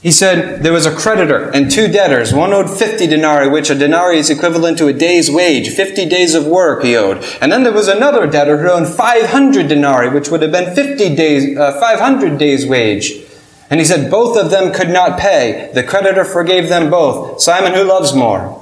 he 0.00 0.12
said 0.12 0.62
there 0.62 0.72
was 0.72 0.86
a 0.86 0.94
creditor 0.94 1.50
and 1.50 1.68
two 1.68 1.88
debtors. 1.88 2.32
One 2.32 2.52
owed 2.52 2.70
50 2.70 3.08
denarii, 3.08 3.48
which 3.48 3.70
a 3.70 3.74
denarii 3.74 4.18
is 4.18 4.30
equivalent 4.30 4.78
to 4.78 4.86
a 4.86 4.92
day's 4.92 5.28
wage. 5.28 5.70
50 5.70 6.08
days 6.08 6.36
of 6.36 6.46
work 6.46 6.84
he 6.84 6.96
owed. 6.96 7.24
And 7.40 7.50
then 7.50 7.64
there 7.64 7.72
was 7.72 7.88
another 7.88 8.28
debtor 8.28 8.58
who 8.58 8.68
owed 8.68 8.86
500 8.86 9.66
denarii, 9.66 10.10
which 10.10 10.28
would 10.28 10.42
have 10.42 10.52
been 10.52 10.76
50 10.76 11.16
days, 11.16 11.58
uh, 11.58 11.72
500 11.80 12.38
days 12.38 12.66
wage. 12.66 13.14
And 13.68 13.80
he 13.80 13.84
said 13.84 14.12
both 14.12 14.36
of 14.36 14.52
them 14.52 14.72
could 14.72 14.90
not 14.90 15.18
pay. 15.18 15.72
The 15.74 15.82
creditor 15.82 16.24
forgave 16.24 16.68
them 16.68 16.88
both. 16.88 17.40
Simon, 17.40 17.74
who 17.74 17.82
loves 17.82 18.14
more? 18.14 18.61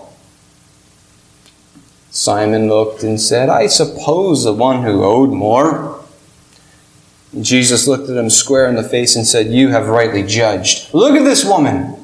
Simon 2.10 2.68
looked 2.68 3.02
and 3.02 3.20
said, 3.20 3.48
I 3.48 3.66
suppose 3.66 4.44
the 4.44 4.52
one 4.52 4.82
who 4.82 5.04
owed 5.04 5.30
more. 5.30 6.04
Jesus 7.40 7.86
looked 7.86 8.10
at 8.10 8.16
him 8.16 8.28
square 8.28 8.68
in 8.68 8.74
the 8.74 8.82
face 8.82 9.14
and 9.14 9.26
said, 9.26 9.46
You 9.46 9.68
have 9.68 9.86
rightly 9.86 10.24
judged. 10.24 10.92
Look 10.92 11.14
at 11.14 11.24
this 11.24 11.44
woman. 11.44 11.96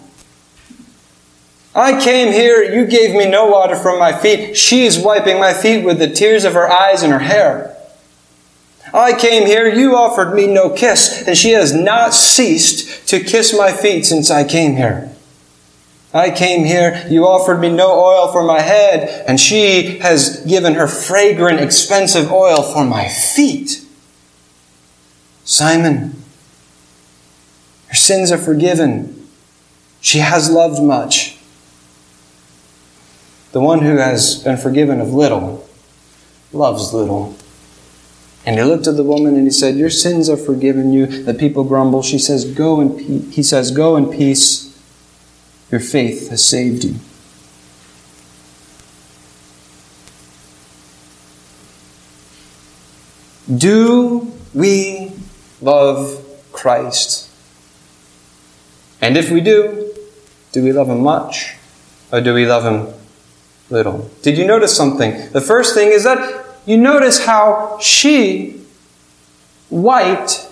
I 1.75 2.03
came 2.03 2.33
here, 2.33 2.63
you 2.63 2.87
gave 2.87 3.15
me 3.15 3.29
no 3.29 3.47
water 3.47 3.77
from 3.77 3.99
my 3.99 4.13
feet. 4.13 4.57
She 4.57 4.87
is 4.87 4.99
wiping 4.99 5.39
my 5.39 5.53
feet 5.53 5.85
with 5.85 5.99
the 5.99 6.09
tears 6.09 6.45
of 6.45 6.55
her 6.55 6.71
eyes 6.71 7.03
and 7.03 7.13
her 7.13 7.19
hair. 7.19 7.77
I 8.95 9.13
came 9.13 9.47
here, 9.47 9.69
you 9.69 9.97
offered 9.97 10.35
me 10.35 10.47
no 10.47 10.71
kiss, 10.71 11.27
and 11.27 11.37
she 11.37 11.51
has 11.51 11.75
not 11.75 12.15
ceased 12.15 13.09
to 13.09 13.21
kiss 13.21 13.55
my 13.57 13.73
feet 13.73 14.07
since 14.07 14.31
I 14.31 14.45
came 14.45 14.77
here. 14.77 15.13
I 16.17 16.31
came 16.31 16.65
here, 16.65 17.05
you 17.09 17.27
offered 17.27 17.59
me 17.59 17.69
no 17.69 17.99
oil 18.03 18.33
for 18.33 18.43
my 18.43 18.61
head, 18.61 19.25
and 19.29 19.39
she 19.39 19.99
has 19.99 20.45
given 20.45 20.75
her 20.75 20.87
fragrant, 20.87 21.61
expensive 21.61 22.33
oil 22.33 22.63
for 22.63 22.85
my 22.85 23.09
feet. 23.09 23.85
Simon, 25.45 26.23
her 27.89 27.95
sins 27.95 28.33
are 28.33 28.39
forgiven. 28.39 29.29
She 30.01 30.19
has 30.19 30.51
loved 30.51 30.83
much. 30.83 31.39
The 33.53 33.61
one 33.61 33.81
who 33.81 33.97
has 33.97 34.43
been 34.43 34.57
forgiven 34.57 35.01
of 35.01 35.13
little 35.13 35.67
loves 36.53 36.93
little. 36.93 37.37
And 38.45 38.57
he 38.57 38.63
looked 38.63 38.87
at 38.87 38.97
the 38.97 39.03
woman 39.03 39.35
and 39.35 39.45
he 39.45 39.51
said, 39.51 39.77
Your 39.77 39.91
sins 39.91 40.29
are 40.29 40.37
forgiven 40.37 40.93
you. 40.93 41.07
The 41.07 41.35
people 41.35 41.65
grumble. 41.65 42.03
She 42.03 42.19
says, 42.19 42.45
Go 42.45 42.81
in. 42.81 43.31
He 43.31 43.43
says, 43.43 43.71
Go 43.73 43.97
in 43.97 44.11
peace. 44.11 44.66
Your 45.77 45.85
faith 45.85 46.31
has 46.31 46.43
saved 46.43 46.85
you. 46.85 46.95
Do 53.55 54.33
we 54.55 55.13
love 55.61 56.25
Christ? 56.53 57.29
And 59.03 59.19
if 59.19 59.31
we 59.31 59.43
do, 59.43 59.93
do 60.53 60.65
we 60.65 60.73
love 60.73 60.89
Him 60.89 61.03
much? 61.03 61.57
Or 62.11 62.23
do 62.23 62.33
we 62.33 62.47
love 62.47 62.65
Him 62.65 62.95
little? 63.69 64.11
Did 64.23 64.39
you 64.39 64.47
notice 64.47 64.75
something? 64.75 65.31
The 65.33 65.43
first 65.43 65.75
thing 65.75 65.93
is 65.93 66.05
that 66.05 66.57
you 66.65 66.79
notice 66.79 67.27
how 67.27 67.79
she 67.83 68.63
wiped 69.69 70.46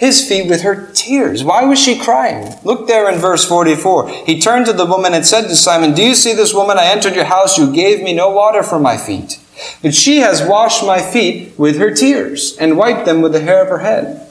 his 0.00 0.26
feet 0.26 0.48
with 0.48 0.62
her 0.62 0.90
tears. 0.94 1.44
Why 1.44 1.62
was 1.64 1.78
she 1.78 1.98
crying? 1.98 2.54
Look 2.64 2.88
there 2.88 3.10
in 3.12 3.18
verse 3.18 3.46
44. 3.46 4.08
He 4.24 4.40
turned 4.40 4.64
to 4.64 4.72
the 4.72 4.86
woman 4.86 5.12
and 5.12 5.26
said 5.26 5.42
to 5.42 5.54
Simon, 5.54 5.92
Do 5.92 6.02
you 6.02 6.14
see 6.14 6.32
this 6.32 6.54
woman? 6.54 6.78
I 6.78 6.86
entered 6.86 7.14
your 7.14 7.26
house. 7.26 7.58
You 7.58 7.70
gave 7.70 8.02
me 8.02 8.14
no 8.14 8.30
water 8.30 8.62
for 8.62 8.80
my 8.80 8.96
feet. 8.96 9.38
But 9.82 9.94
she 9.94 10.20
has 10.20 10.42
washed 10.42 10.82
my 10.82 11.02
feet 11.02 11.52
with 11.58 11.76
her 11.76 11.94
tears 11.94 12.56
and 12.56 12.78
wiped 12.78 13.04
them 13.04 13.20
with 13.20 13.32
the 13.32 13.42
hair 13.42 13.62
of 13.62 13.68
her 13.68 13.80
head. 13.80 14.26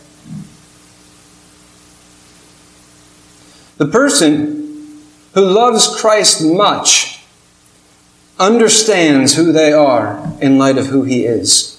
The 3.77 3.85
person 3.85 5.03
who 5.35 5.45
loves 5.45 6.01
Christ 6.01 6.43
much 6.43 7.23
understands 8.39 9.35
who 9.35 9.51
they 9.51 9.71
are 9.71 10.33
in 10.41 10.57
light 10.57 10.79
of 10.79 10.87
who 10.87 11.03
he 11.03 11.25
is. 11.25 11.78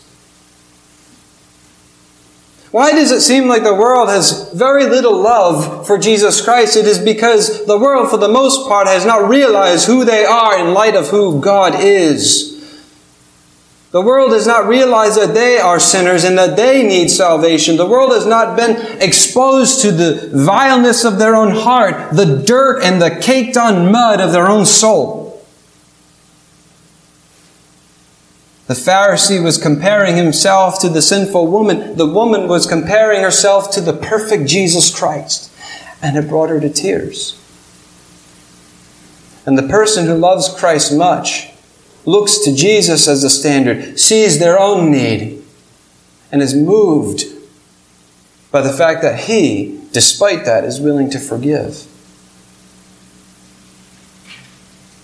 Why 2.71 2.93
does 2.93 3.11
it 3.11 3.21
seem 3.21 3.49
like 3.49 3.65
the 3.65 3.75
world 3.75 4.09
has 4.09 4.53
very 4.53 4.87
little 4.87 5.21
love 5.21 5.87
for 5.87 5.99
Jesus 5.99 6.41
Christ? 6.41 6.77
It 6.77 6.87
is 6.87 7.01
because 7.01 7.67
the 7.67 7.79
world, 7.79 8.11
for 8.11 8.17
the 8.17 8.29
most 8.29 8.69
part, 8.69 8.87
has 8.87 9.05
not 9.05 9.29
realized 9.29 9.87
who 9.87 10.05
they 10.05 10.25
are 10.25 10.59
in 10.59 10.73
light 10.73 10.95
of 10.95 11.09
who 11.09 11.41
God 11.41 11.75
is. 11.77 12.51
The 13.91 14.01
world 14.01 14.31
has 14.31 14.47
not 14.47 14.69
realized 14.69 15.19
that 15.19 15.35
they 15.35 15.59
are 15.59 15.81
sinners 15.81 16.23
and 16.23 16.39
that 16.39 16.57
they 16.57 16.85
need 16.85 17.11
salvation. 17.11 17.77
The 17.77 17.89
world 17.89 18.13
has 18.13 18.25
not 18.25 18.57
been 18.57 18.77
exposed 19.03 19.83
to 19.83 19.91
the 19.91 20.31
vileness 20.33 21.05
of 21.05 21.19
their 21.19 21.35
own 21.35 21.51
heart, 21.51 22.15
the 22.15 22.41
dirt 22.47 22.85
and 22.85 23.03
the 23.03 23.11
caked 23.11 23.57
on 23.57 23.91
mud 23.91 24.21
of 24.21 24.31
their 24.31 24.47
own 24.47 24.65
soul. 24.65 25.20
The 28.71 28.77
Pharisee 28.77 29.43
was 29.43 29.59
comparing 29.59 30.17
himself 30.17 30.79
to 30.79 30.89
the 30.89 31.03
sinful 31.03 31.49
woman. 31.49 31.97
The 31.97 32.07
woman 32.07 32.47
was 32.47 32.69
comparing 32.69 33.21
herself 33.21 33.73
to 33.73 33.81
the 33.81 33.93
perfect 33.93 34.49
Jesus 34.49 34.97
Christ. 34.97 35.51
And 36.01 36.17
it 36.17 36.29
brought 36.29 36.51
her 36.51 36.61
to 36.61 36.71
tears. 36.71 37.37
And 39.45 39.59
the 39.59 39.67
person 39.67 40.07
who 40.07 40.15
loves 40.15 40.55
Christ 40.55 40.97
much 40.97 41.51
looks 42.05 42.39
to 42.45 42.55
Jesus 42.55 43.09
as 43.09 43.25
a 43.25 43.29
standard, 43.29 43.99
sees 43.99 44.39
their 44.39 44.57
own 44.57 44.93
need, 44.93 45.43
and 46.31 46.41
is 46.41 46.55
moved 46.55 47.25
by 48.53 48.61
the 48.61 48.73
fact 48.73 49.03
that 49.03 49.23
he, 49.23 49.81
despite 49.91 50.45
that, 50.45 50.63
is 50.63 50.81
willing 50.81 51.11
to 51.11 51.19
forgive. 51.19 51.89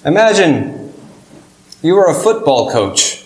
Imagine 0.04 0.94
you 1.82 1.96
were 1.96 2.06
a 2.06 2.14
football 2.14 2.70
coach 2.70 3.25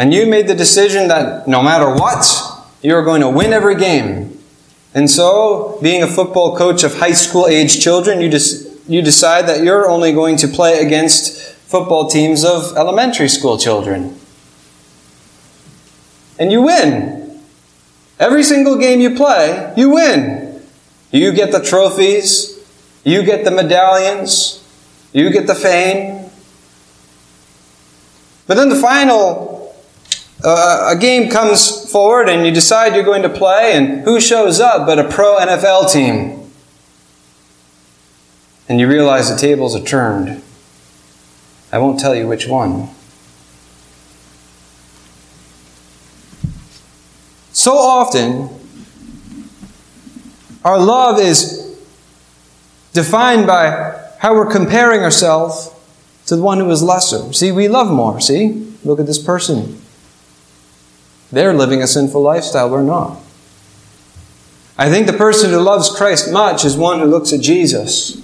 and 0.00 0.14
you 0.14 0.24
made 0.24 0.48
the 0.48 0.54
decision 0.54 1.08
that 1.08 1.46
no 1.46 1.62
matter 1.62 1.90
what, 1.90 2.24
you 2.80 2.94
are 2.94 3.02
going 3.02 3.20
to 3.20 3.28
win 3.28 3.52
every 3.52 3.76
game. 3.76 4.38
And 4.94 5.10
so, 5.10 5.78
being 5.82 6.02
a 6.02 6.06
football 6.06 6.56
coach 6.56 6.82
of 6.84 6.96
high 6.96 7.12
school 7.12 7.46
age 7.46 7.82
children, 7.82 8.22
you, 8.22 8.30
just, 8.30 8.88
you 8.88 9.02
decide 9.02 9.46
that 9.46 9.62
you're 9.62 9.86
only 9.90 10.12
going 10.12 10.36
to 10.38 10.48
play 10.48 10.80
against 10.80 11.52
football 11.68 12.08
teams 12.08 12.46
of 12.46 12.74
elementary 12.78 13.28
school 13.28 13.58
children. 13.58 14.18
And 16.38 16.50
you 16.50 16.62
win. 16.62 17.38
Every 18.18 18.42
single 18.42 18.78
game 18.78 19.00
you 19.00 19.14
play, 19.14 19.70
you 19.76 19.90
win. 19.90 20.62
You 21.10 21.30
get 21.32 21.52
the 21.52 21.60
trophies, 21.60 22.58
you 23.04 23.22
get 23.22 23.44
the 23.44 23.50
medallions, 23.50 24.66
you 25.12 25.28
get 25.28 25.46
the 25.46 25.54
fame. 25.54 26.30
But 28.46 28.54
then 28.54 28.70
the 28.70 28.80
final 28.80 29.49
uh, 30.42 30.94
a 30.94 30.98
game 30.98 31.30
comes 31.30 31.90
forward 31.90 32.28
and 32.28 32.46
you 32.46 32.52
decide 32.52 32.94
you're 32.94 33.04
going 33.04 33.22
to 33.22 33.28
play, 33.28 33.72
and 33.74 34.02
who 34.02 34.20
shows 34.20 34.60
up 34.60 34.86
but 34.86 34.98
a 34.98 35.08
pro 35.08 35.38
NFL 35.38 35.92
team? 35.92 36.50
And 38.68 38.78
you 38.78 38.88
realize 38.88 39.30
the 39.30 39.36
tables 39.36 39.74
are 39.74 39.82
turned. 39.82 40.42
I 41.72 41.78
won't 41.78 41.98
tell 41.98 42.14
you 42.14 42.26
which 42.26 42.46
one. 42.46 42.88
So 47.52 47.76
often, 47.76 48.48
our 50.64 50.78
love 50.78 51.18
is 51.18 51.78
defined 52.92 53.46
by 53.46 54.00
how 54.18 54.34
we're 54.34 54.50
comparing 54.50 55.00
ourselves 55.00 55.70
to 56.26 56.36
the 56.36 56.42
one 56.42 56.58
who 56.58 56.70
is 56.70 56.82
lesser. 56.82 57.32
See, 57.32 57.50
we 57.50 57.68
love 57.68 57.90
more. 57.90 58.20
See? 58.20 58.72
Look 58.84 59.00
at 59.00 59.06
this 59.06 59.22
person. 59.22 59.80
They're 61.32 61.54
living 61.54 61.82
a 61.82 61.86
sinful 61.86 62.20
lifestyle, 62.22 62.70
we're 62.70 62.82
not. 62.82 63.20
I 64.76 64.88
think 64.88 65.06
the 65.06 65.12
person 65.12 65.50
who 65.50 65.60
loves 65.60 65.94
Christ 65.94 66.32
much 66.32 66.64
is 66.64 66.76
one 66.76 67.00
who 67.00 67.04
looks 67.04 67.32
at 67.32 67.40
Jesus 67.40 68.16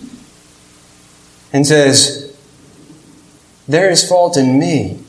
and 1.53 1.67
says, 1.67 2.35
There 3.69 3.91
is 3.91 4.09
fault 4.09 4.37
in 4.37 4.59
me. 4.59 5.01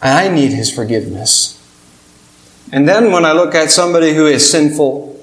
I 0.00 0.28
need 0.28 0.52
his 0.52 0.72
forgiveness. 0.72 1.54
And 2.72 2.88
then 2.88 3.12
when 3.12 3.24
I 3.24 3.32
look 3.32 3.54
at 3.54 3.70
somebody 3.70 4.14
who 4.14 4.26
is 4.26 4.48
sinful, 4.48 5.22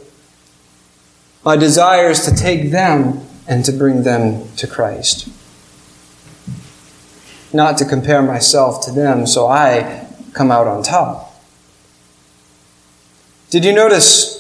my 1.44 1.56
desire 1.56 2.10
is 2.10 2.26
to 2.26 2.36
take 2.36 2.72
them 2.72 3.22
and 3.48 3.64
to 3.66 3.72
bring 3.72 4.04
them 4.04 4.50
to 4.58 4.68
Christ. 4.68 5.30
Not 7.54 7.78
to 7.78 7.86
compare 7.86 8.22
myself 8.22 8.84
to 8.86 8.92
them 8.92 9.28
so 9.28 9.48
I 9.48 10.08
come 10.34 10.52
out 10.52 10.68
on 10.68 10.84
top. 10.84 11.35
Did 13.50 13.64
you 13.66 13.74
notice 13.74 14.36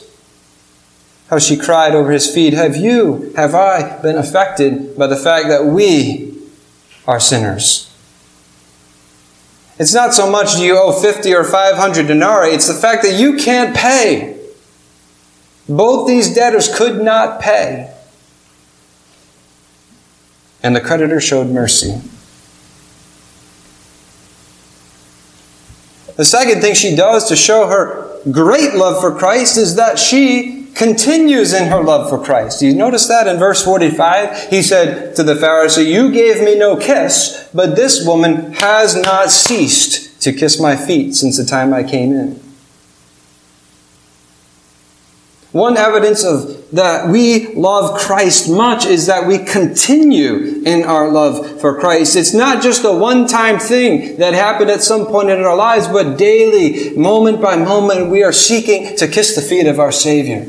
how 1.30 1.40
she 1.40 1.58
cried 1.58 1.96
over 1.96 2.12
his 2.12 2.34
feet? 2.34 2.54
Have 2.54 2.76
you, 2.76 3.34
have 3.36 3.56
I 3.56 4.02
been 4.02 4.18
affected 4.18 4.98
by 4.98 5.08
the 5.08 5.16
fact 5.16 5.48
that 5.48 5.66
we 5.66 6.38
are 7.08 7.20
sinners? 7.20 7.92
It's 9.78 9.94
not 9.94 10.14
so 10.14 10.30
much 10.30 10.56
do 10.56 10.64
you 10.64 10.78
owe 10.78 11.00
50 11.00 11.34
or 11.34 11.44
500 11.44 12.08
denarii, 12.08 12.52
it's 12.52 12.68
the 12.68 12.74
fact 12.74 13.04
that 13.04 13.20
you 13.20 13.36
can't 13.38 13.76
pay. 13.76 14.40
Both 15.68 16.08
these 16.08 16.34
debtors 16.34 16.74
could 16.74 17.02
not 17.02 17.42
pay. 17.42 17.92
And 20.64 20.76
the 20.76 20.82
creditor 20.82 21.20
showed 21.20 21.48
mercy. 21.48 22.02
The 26.16 26.26
second 26.26 26.62
thing 26.62 26.74
she 26.74 26.96
does 26.96 27.28
to 27.30 27.36
show 27.36 27.68
her 27.68 28.20
great 28.32 28.74
love 28.74 29.02
for 29.02 29.18
Christ 29.18 29.58
is 29.58 29.76
that 29.76 30.00
she 30.00 30.68
continues 30.76 31.54
in 31.54 31.70
her 31.70 31.82
love 31.82 32.10
for 32.10 32.24
Christ. 32.24 32.62
You 32.62 32.76
notice 32.76 33.08
that 33.08 33.28
in 33.28 33.38
verse 33.38 33.64
45? 33.64 34.50
He 34.50 34.62
said 34.62 35.16
to 35.16 35.24
the 35.24 35.36
Pharisee, 35.36 35.86
You 35.86 36.12
gave 36.12 36.44
me 36.44 36.58
no 36.58 36.76
kiss, 36.76 37.50
but 37.54 37.76
this 37.76 38.06
woman 38.06 38.54
has 38.54 38.96
not 38.96 39.32
ceased 39.32 40.22
to 40.22 40.34
kiss 40.34 40.60
my 40.60 40.76
feet 40.76 41.16
since 41.16 41.38
the 41.38 41.46
time 41.46 41.74
I 41.74 41.84
came 41.84 42.14
in. 42.14 42.45
One 45.56 45.78
evidence 45.78 46.26
of 46.26 46.70
that 46.72 47.08
we 47.08 47.54
love 47.54 47.98
Christ 47.98 48.50
much 48.50 48.86
is 48.86 49.06
that 49.06 49.26
we 49.26 49.38
continue 49.38 50.62
in 50.66 50.84
our 50.84 51.10
love 51.10 51.62
for 51.62 51.80
Christ. 51.80 52.18
It's 52.18 52.34
not 52.34 52.62
just 52.62 52.84
a 52.84 52.92
one-time 52.92 53.60
thing 53.60 54.18
that 54.18 54.34
happened 54.34 54.70
at 54.70 54.84
some 54.84 55.06
point 55.06 55.30
in 55.30 55.40
our 55.40 55.56
lives, 55.56 55.88
but 55.88 56.18
daily, 56.18 56.90
moment 56.98 57.42
by 57.42 57.56
moment, 57.56 58.10
we 58.10 58.22
are 58.22 58.34
seeking 58.34 58.98
to 58.98 59.08
kiss 59.08 59.34
the 59.34 59.42
feet 59.42 59.66
of 59.66 59.80
our 59.80 59.94
Savior. 59.94 60.46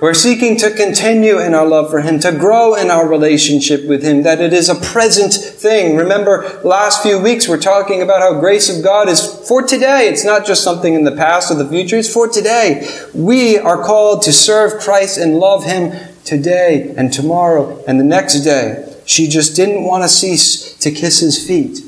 We're 0.00 0.14
seeking 0.14 0.56
to 0.58 0.70
continue 0.70 1.40
in 1.40 1.54
our 1.54 1.66
love 1.66 1.90
for 1.90 2.00
Him, 2.00 2.20
to 2.20 2.30
grow 2.30 2.76
in 2.76 2.88
our 2.88 3.08
relationship 3.08 3.84
with 3.88 4.04
Him, 4.04 4.22
that 4.22 4.40
it 4.40 4.52
is 4.52 4.68
a 4.68 4.76
present 4.76 5.32
thing. 5.32 5.96
Remember, 5.96 6.60
last 6.62 7.02
few 7.02 7.18
weeks 7.18 7.48
we're 7.48 7.58
talking 7.58 8.00
about 8.00 8.20
how 8.20 8.38
grace 8.38 8.68
of 8.74 8.84
God 8.84 9.08
is 9.08 9.20
for 9.48 9.62
today. 9.62 10.08
It's 10.08 10.24
not 10.24 10.46
just 10.46 10.62
something 10.62 10.94
in 10.94 11.02
the 11.02 11.16
past 11.16 11.50
or 11.50 11.56
the 11.56 11.68
future, 11.68 11.96
it's 11.96 12.12
for 12.12 12.28
today. 12.28 12.88
We 13.12 13.58
are 13.58 13.82
called 13.82 14.22
to 14.22 14.32
serve 14.32 14.80
Christ 14.80 15.18
and 15.18 15.40
love 15.40 15.64
Him 15.64 15.92
today 16.24 16.94
and 16.96 17.12
tomorrow 17.12 17.82
and 17.88 17.98
the 17.98 18.04
next 18.04 18.42
day. 18.42 18.84
She 19.04 19.26
just 19.26 19.56
didn't 19.56 19.82
want 19.82 20.04
to 20.04 20.08
cease 20.08 20.76
to 20.78 20.92
kiss 20.92 21.18
His 21.18 21.44
feet. 21.44 21.80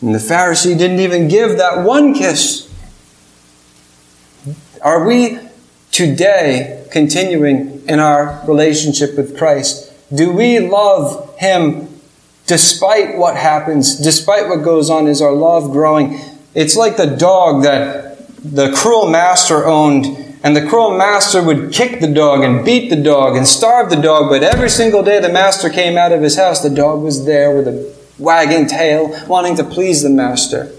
And 0.00 0.14
the 0.14 0.20
Pharisee 0.20 0.78
didn't 0.78 1.00
even 1.00 1.26
give 1.26 1.56
that 1.56 1.84
one 1.84 2.14
kiss. 2.14 2.72
Are 4.80 5.04
we 5.04 5.40
today 5.96 6.86
continuing 6.92 7.82
in 7.88 7.98
our 7.98 8.44
relationship 8.46 9.16
with 9.16 9.34
Christ? 9.38 9.90
Do 10.14 10.30
we 10.30 10.58
love 10.58 11.34
Him 11.38 11.88
despite 12.46 13.16
what 13.16 13.34
happens, 13.34 13.96
despite 13.96 14.46
what 14.46 14.62
goes 14.62 14.90
on? 14.90 15.08
Is 15.08 15.22
our 15.22 15.32
love 15.32 15.72
growing? 15.72 16.20
It's 16.54 16.76
like 16.76 16.98
the 16.98 17.06
dog 17.06 17.62
that 17.62 18.18
the 18.44 18.72
cruel 18.72 19.08
master 19.08 19.64
owned, 19.64 20.04
and 20.42 20.54
the 20.54 20.66
cruel 20.66 20.98
master 20.98 21.42
would 21.42 21.72
kick 21.72 22.00
the 22.00 22.12
dog 22.12 22.44
and 22.44 22.62
beat 22.62 22.90
the 22.90 23.02
dog 23.02 23.34
and 23.34 23.46
starve 23.46 23.88
the 23.88 23.96
dog, 23.96 24.28
but 24.28 24.42
every 24.42 24.68
single 24.68 25.02
day 25.02 25.18
the 25.18 25.32
master 25.32 25.70
came 25.70 25.96
out 25.96 26.12
of 26.12 26.20
his 26.20 26.36
house, 26.36 26.60
the 26.60 26.68
dog 26.68 27.00
was 27.00 27.24
there 27.24 27.56
with 27.56 27.66
a 27.66 27.96
wagging 28.18 28.66
tail, 28.66 29.18
wanting 29.26 29.56
to 29.56 29.64
please 29.64 30.02
the 30.02 30.10
master. 30.10 30.70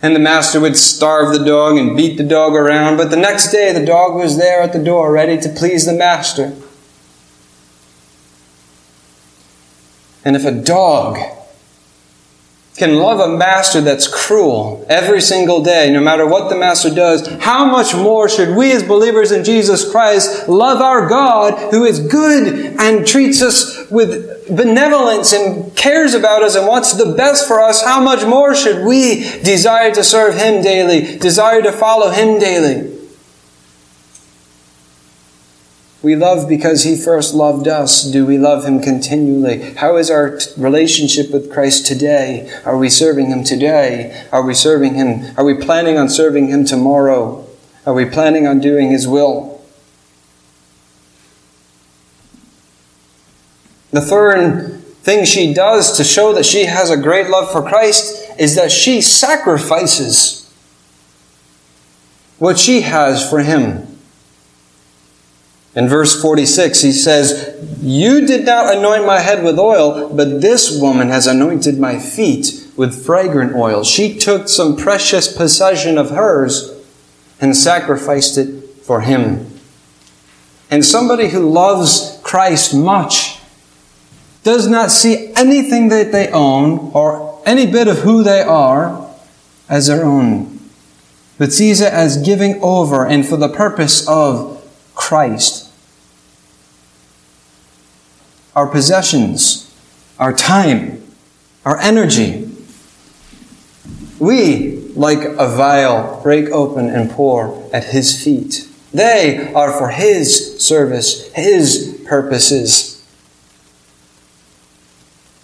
And 0.00 0.14
the 0.14 0.20
master 0.20 0.60
would 0.60 0.76
starve 0.76 1.32
the 1.32 1.44
dog 1.44 1.76
and 1.76 1.96
beat 1.96 2.16
the 2.18 2.24
dog 2.24 2.54
around, 2.54 2.96
but 2.96 3.10
the 3.10 3.16
next 3.16 3.50
day 3.50 3.72
the 3.72 3.84
dog 3.84 4.14
was 4.14 4.36
there 4.36 4.62
at 4.62 4.72
the 4.72 4.82
door 4.82 5.12
ready 5.12 5.38
to 5.38 5.48
please 5.48 5.86
the 5.86 5.92
master. 5.92 6.54
And 10.24 10.36
if 10.36 10.44
a 10.44 10.52
dog 10.52 11.18
can 12.78 12.94
love 12.94 13.18
a 13.18 13.36
master 13.36 13.80
that's 13.80 14.06
cruel 14.06 14.86
every 14.88 15.20
single 15.20 15.62
day, 15.62 15.90
no 15.90 16.00
matter 16.00 16.26
what 16.26 16.48
the 16.48 16.56
master 16.56 16.94
does, 16.94 17.26
how 17.40 17.64
much 17.64 17.94
more 17.94 18.28
should 18.28 18.56
we 18.56 18.70
as 18.70 18.84
believers 18.84 19.32
in 19.32 19.42
Jesus 19.44 19.90
Christ 19.90 20.48
love 20.48 20.80
our 20.80 21.08
God 21.08 21.72
who 21.72 21.84
is 21.84 21.98
good 21.98 22.76
and 22.78 23.06
treats 23.06 23.42
us 23.42 23.90
with 23.90 24.46
benevolence 24.54 25.32
and 25.32 25.74
cares 25.76 26.14
about 26.14 26.42
us 26.42 26.54
and 26.54 26.66
wants 26.66 26.94
the 26.94 27.14
best 27.14 27.48
for 27.48 27.60
us? 27.60 27.84
How 27.84 28.00
much 28.00 28.24
more 28.24 28.54
should 28.54 28.86
we 28.86 29.22
desire 29.40 29.92
to 29.92 30.04
serve 30.04 30.36
Him 30.36 30.62
daily, 30.62 31.18
desire 31.18 31.62
to 31.62 31.72
follow 31.72 32.10
Him 32.10 32.38
daily? 32.38 32.97
We 36.08 36.16
love 36.16 36.48
because 36.48 36.84
He 36.84 36.96
first 36.96 37.34
loved 37.34 37.68
us. 37.68 38.02
Do 38.02 38.24
we 38.24 38.38
love 38.38 38.64
Him 38.64 38.80
continually? 38.80 39.74
How 39.74 39.98
is 39.98 40.10
our 40.10 40.38
t- 40.38 40.50
relationship 40.56 41.30
with 41.30 41.52
Christ 41.52 41.84
today? 41.84 42.50
Are 42.64 42.78
we 42.78 42.88
serving 42.88 43.26
Him 43.26 43.44
today? 43.44 44.26
Are 44.32 44.40
we 44.40 44.54
serving 44.54 44.94
Him? 44.94 45.34
Are 45.36 45.44
we 45.44 45.52
planning 45.52 45.98
on 45.98 46.08
serving 46.08 46.48
Him 46.48 46.64
tomorrow? 46.64 47.46
Are 47.84 47.92
we 47.92 48.06
planning 48.06 48.46
on 48.46 48.58
doing 48.58 48.90
His 48.90 49.06
will? 49.06 49.62
The 53.90 54.00
third 54.00 54.82
thing 55.02 55.26
she 55.26 55.52
does 55.52 55.94
to 55.98 56.04
show 56.04 56.32
that 56.32 56.46
she 56.46 56.64
has 56.64 56.88
a 56.88 56.96
great 56.96 57.28
love 57.28 57.52
for 57.52 57.60
Christ 57.60 58.32
is 58.38 58.54
that 58.54 58.72
she 58.72 59.02
sacrifices 59.02 60.50
what 62.38 62.58
she 62.58 62.80
has 62.80 63.28
for 63.28 63.40
him. 63.40 63.87
In 65.74 65.88
verse 65.88 66.20
46, 66.20 66.82
he 66.82 66.92
says, 66.92 67.56
You 67.80 68.26
did 68.26 68.44
not 68.44 68.74
anoint 68.74 69.06
my 69.06 69.20
head 69.20 69.44
with 69.44 69.58
oil, 69.58 70.08
but 70.14 70.40
this 70.40 70.80
woman 70.80 71.08
has 71.08 71.26
anointed 71.26 71.78
my 71.78 71.98
feet 71.98 72.66
with 72.76 73.04
fragrant 73.04 73.54
oil. 73.54 73.84
She 73.84 74.16
took 74.16 74.48
some 74.48 74.76
precious 74.76 75.34
possession 75.34 75.98
of 75.98 76.10
hers 76.10 76.74
and 77.40 77.56
sacrificed 77.56 78.38
it 78.38 78.62
for 78.82 79.02
him. 79.02 79.46
And 80.70 80.84
somebody 80.84 81.28
who 81.28 81.48
loves 81.48 82.20
Christ 82.22 82.74
much 82.74 83.38
does 84.42 84.66
not 84.66 84.90
see 84.90 85.32
anything 85.34 85.88
that 85.88 86.12
they 86.12 86.30
own 86.30 86.90
or 86.94 87.40
any 87.44 87.66
bit 87.66 87.88
of 87.88 87.98
who 87.98 88.22
they 88.22 88.42
are 88.42 89.10
as 89.68 89.86
their 89.86 90.04
own, 90.04 90.60
but 91.36 91.52
sees 91.52 91.80
it 91.80 91.92
as 91.92 92.22
giving 92.22 92.60
over 92.62 93.06
and 93.06 93.26
for 93.26 93.36
the 93.36 93.48
purpose 93.48 94.06
of 94.08 94.57
Christ. 95.08 95.70
Our 98.54 98.66
possessions, 98.66 99.74
our 100.18 100.34
time, 100.34 101.02
our 101.64 101.78
energy, 101.78 102.54
we, 104.18 104.80
like 104.94 105.20
a 105.20 105.48
vial, 105.48 106.20
break 106.22 106.50
open 106.50 106.90
and 106.90 107.10
pour 107.10 107.70
at 107.72 107.84
His 107.84 108.22
feet. 108.22 108.68
They 108.92 109.50
are 109.54 109.72
for 109.72 109.88
His 109.88 110.60
service, 110.60 111.32
His 111.32 112.04
purposes. 112.06 113.02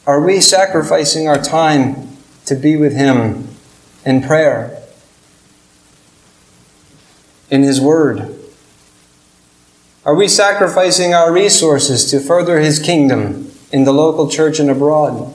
Are 0.06 0.20
we 0.20 0.40
sacrificing 0.40 1.26
our 1.26 1.40
time 1.40 2.18
to 2.44 2.54
be 2.54 2.76
with 2.76 2.94
Him 2.94 3.48
in 4.04 4.20
prayer, 4.20 4.82
in 7.50 7.62
His 7.62 7.80
Word? 7.80 8.43
Are 10.06 10.14
we 10.14 10.28
sacrificing 10.28 11.14
our 11.14 11.32
resources 11.32 12.10
to 12.10 12.20
further 12.20 12.60
His 12.60 12.78
kingdom 12.78 13.50
in 13.72 13.84
the 13.84 13.92
local 13.92 14.28
church 14.28 14.60
and 14.60 14.68
abroad? 14.68 15.32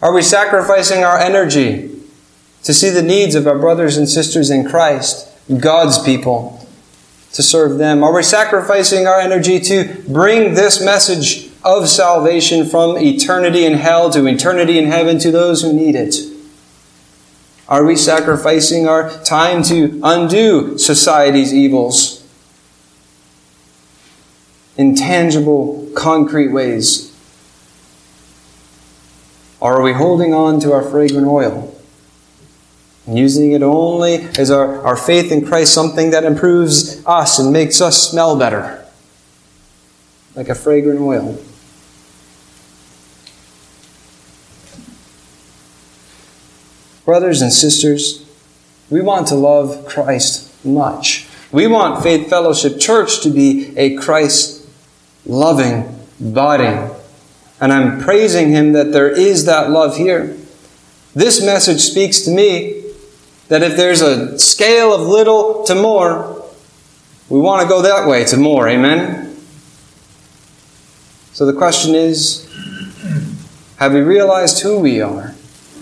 Are 0.00 0.12
we 0.12 0.22
sacrificing 0.22 1.04
our 1.04 1.18
energy 1.18 1.90
to 2.62 2.72
see 2.72 2.88
the 2.88 3.02
needs 3.02 3.34
of 3.34 3.46
our 3.46 3.58
brothers 3.58 3.98
and 3.98 4.08
sisters 4.08 4.50
in 4.50 4.66
Christ, 4.66 5.28
God's 5.58 5.98
people, 6.02 6.66
to 7.32 7.42
serve 7.42 7.76
them? 7.76 8.02
Are 8.02 8.14
we 8.14 8.22
sacrificing 8.22 9.06
our 9.06 9.20
energy 9.20 9.60
to 9.60 10.02
bring 10.08 10.54
this 10.54 10.82
message 10.82 11.50
of 11.62 11.88
salvation 11.88 12.66
from 12.66 12.96
eternity 12.96 13.66
in 13.66 13.74
hell 13.74 14.08
to 14.10 14.26
eternity 14.26 14.78
in 14.78 14.86
heaven 14.86 15.18
to 15.18 15.30
those 15.30 15.60
who 15.60 15.74
need 15.74 15.94
it? 15.94 16.14
Are 17.68 17.84
we 17.84 17.96
sacrificing 17.96 18.88
our 18.88 19.10
time 19.24 19.62
to 19.64 20.00
undo 20.02 20.78
society's 20.78 21.52
evils 21.52 22.25
in 24.76 24.94
tangible, 24.94 25.90
concrete 25.94 26.48
ways? 26.48 27.12
Or 29.60 29.78
are 29.78 29.82
we 29.82 29.92
holding 29.92 30.34
on 30.34 30.60
to 30.60 30.72
our 30.72 30.82
fragrant 30.82 31.26
oil? 31.26 31.72
And 33.06 33.18
using 33.18 33.52
it 33.52 33.62
only 33.62 34.16
as 34.38 34.50
our, 34.50 34.82
our 34.84 34.96
faith 34.96 35.32
in 35.32 35.46
Christ 35.46 35.72
something 35.72 36.10
that 36.10 36.24
improves 36.24 37.04
us 37.06 37.38
and 37.38 37.52
makes 37.52 37.80
us 37.80 38.10
smell 38.10 38.38
better? 38.38 38.84
Like 40.34 40.48
a 40.48 40.54
fragrant 40.54 41.00
oil. 41.00 41.38
Brothers 47.04 47.40
and 47.40 47.52
sisters, 47.52 48.26
we 48.90 49.00
want 49.00 49.28
to 49.28 49.36
love 49.36 49.86
Christ 49.86 50.52
much. 50.64 51.28
We 51.52 51.68
want 51.68 52.02
Faith 52.02 52.28
Fellowship 52.28 52.80
Church 52.80 53.22
to 53.22 53.30
be 53.30 53.72
a 53.78 53.96
Christ 53.96 54.55
loving 55.26 55.98
body. 56.20 56.92
And 57.60 57.72
I'm 57.72 58.00
praising 58.00 58.50
Him 58.50 58.72
that 58.72 58.92
there 58.92 59.10
is 59.10 59.44
that 59.46 59.70
love 59.70 59.96
here. 59.96 60.36
This 61.14 61.42
message 61.42 61.80
speaks 61.80 62.20
to 62.22 62.30
me 62.30 62.82
that 63.48 63.62
if 63.62 63.76
there's 63.76 64.02
a 64.02 64.38
scale 64.38 64.92
of 64.92 65.00
little 65.02 65.64
to 65.64 65.74
more, 65.74 66.44
we 67.28 67.40
want 67.40 67.62
to 67.62 67.68
go 67.68 67.82
that 67.82 68.06
way 68.06 68.24
to 68.24 68.36
more. 68.36 68.68
Amen? 68.68 69.36
So 71.32 71.46
the 71.46 71.52
question 71.52 71.94
is 71.94 72.44
have 73.78 73.92
we 73.92 74.00
realized 74.00 74.62
who 74.62 74.78
we 74.78 75.00
are 75.00 75.34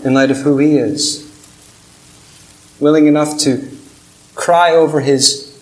in 0.03 0.13
light 0.13 0.31
of 0.31 0.37
who 0.37 0.57
He 0.57 0.77
is? 0.77 1.23
Willing 2.79 3.07
enough 3.07 3.37
to 3.39 3.71
cry 4.35 4.71
over 4.71 4.99
His 4.99 5.53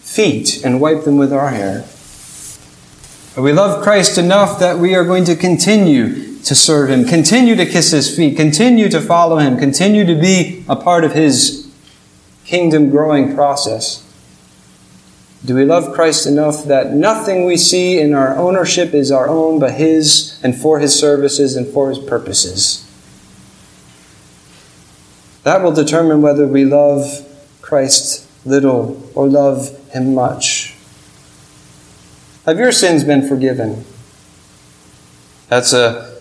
feet 0.00 0.64
and 0.64 0.80
wipe 0.80 1.04
them 1.04 1.18
with 1.18 1.32
our 1.32 1.50
hair. 1.50 1.84
We 3.36 3.52
love 3.52 3.82
Christ 3.82 4.18
enough 4.18 4.58
that 4.58 4.78
we 4.78 4.94
are 4.94 5.04
going 5.04 5.24
to 5.24 5.36
continue 5.36 6.36
to 6.42 6.54
serve 6.54 6.90
Him, 6.90 7.04
continue 7.04 7.54
to 7.54 7.64
kiss 7.64 7.92
His 7.92 8.14
feet, 8.14 8.36
continue 8.36 8.88
to 8.88 9.00
follow 9.00 9.38
Him, 9.38 9.56
continue 9.56 10.04
to 10.04 10.14
be 10.14 10.64
a 10.68 10.74
part 10.74 11.04
of 11.04 11.12
His 11.12 11.70
kingdom 12.44 12.90
growing 12.90 13.34
process. 13.34 14.04
Do 15.44 15.54
we 15.54 15.64
love 15.64 15.94
Christ 15.94 16.26
enough 16.26 16.64
that 16.64 16.92
nothing 16.92 17.44
we 17.46 17.56
see 17.56 17.98
in 17.98 18.14
our 18.14 18.36
ownership 18.36 18.92
is 18.92 19.12
our 19.12 19.28
own 19.28 19.60
but 19.60 19.74
His 19.74 20.38
and 20.42 20.54
for 20.54 20.80
His 20.80 20.98
services 20.98 21.54
and 21.56 21.66
for 21.68 21.88
His 21.88 22.00
purposes? 22.00 22.84
That 25.44 25.62
will 25.62 25.72
determine 25.72 26.20
whether 26.20 26.46
we 26.46 26.64
love 26.64 27.26
Christ 27.62 28.28
little 28.44 29.08
or 29.14 29.28
love 29.28 29.70
Him 29.90 30.14
much. 30.14 30.59
Have 32.46 32.58
your 32.58 32.72
sins 32.72 33.04
been 33.04 33.26
forgiven? 33.26 33.84
That's 35.48 35.72
a 35.72 36.20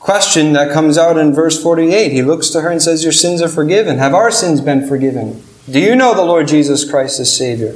question 0.00 0.52
that 0.52 0.72
comes 0.72 0.98
out 0.98 1.16
in 1.16 1.32
verse 1.32 1.60
48. 1.62 2.12
He 2.12 2.22
looks 2.22 2.50
to 2.50 2.60
her 2.60 2.70
and 2.70 2.82
says, 2.82 3.02
Your 3.02 3.12
sins 3.12 3.40
are 3.40 3.48
forgiven. 3.48 3.98
Have 3.98 4.14
our 4.14 4.30
sins 4.30 4.60
been 4.60 4.86
forgiven? 4.86 5.42
Do 5.70 5.80
you 5.80 5.96
know 5.96 6.14
the 6.14 6.24
Lord 6.24 6.48
Jesus 6.48 6.88
Christ 6.88 7.18
as 7.18 7.36
Savior? 7.36 7.74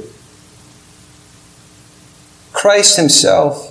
Christ 2.53 2.95
Himself 2.97 3.67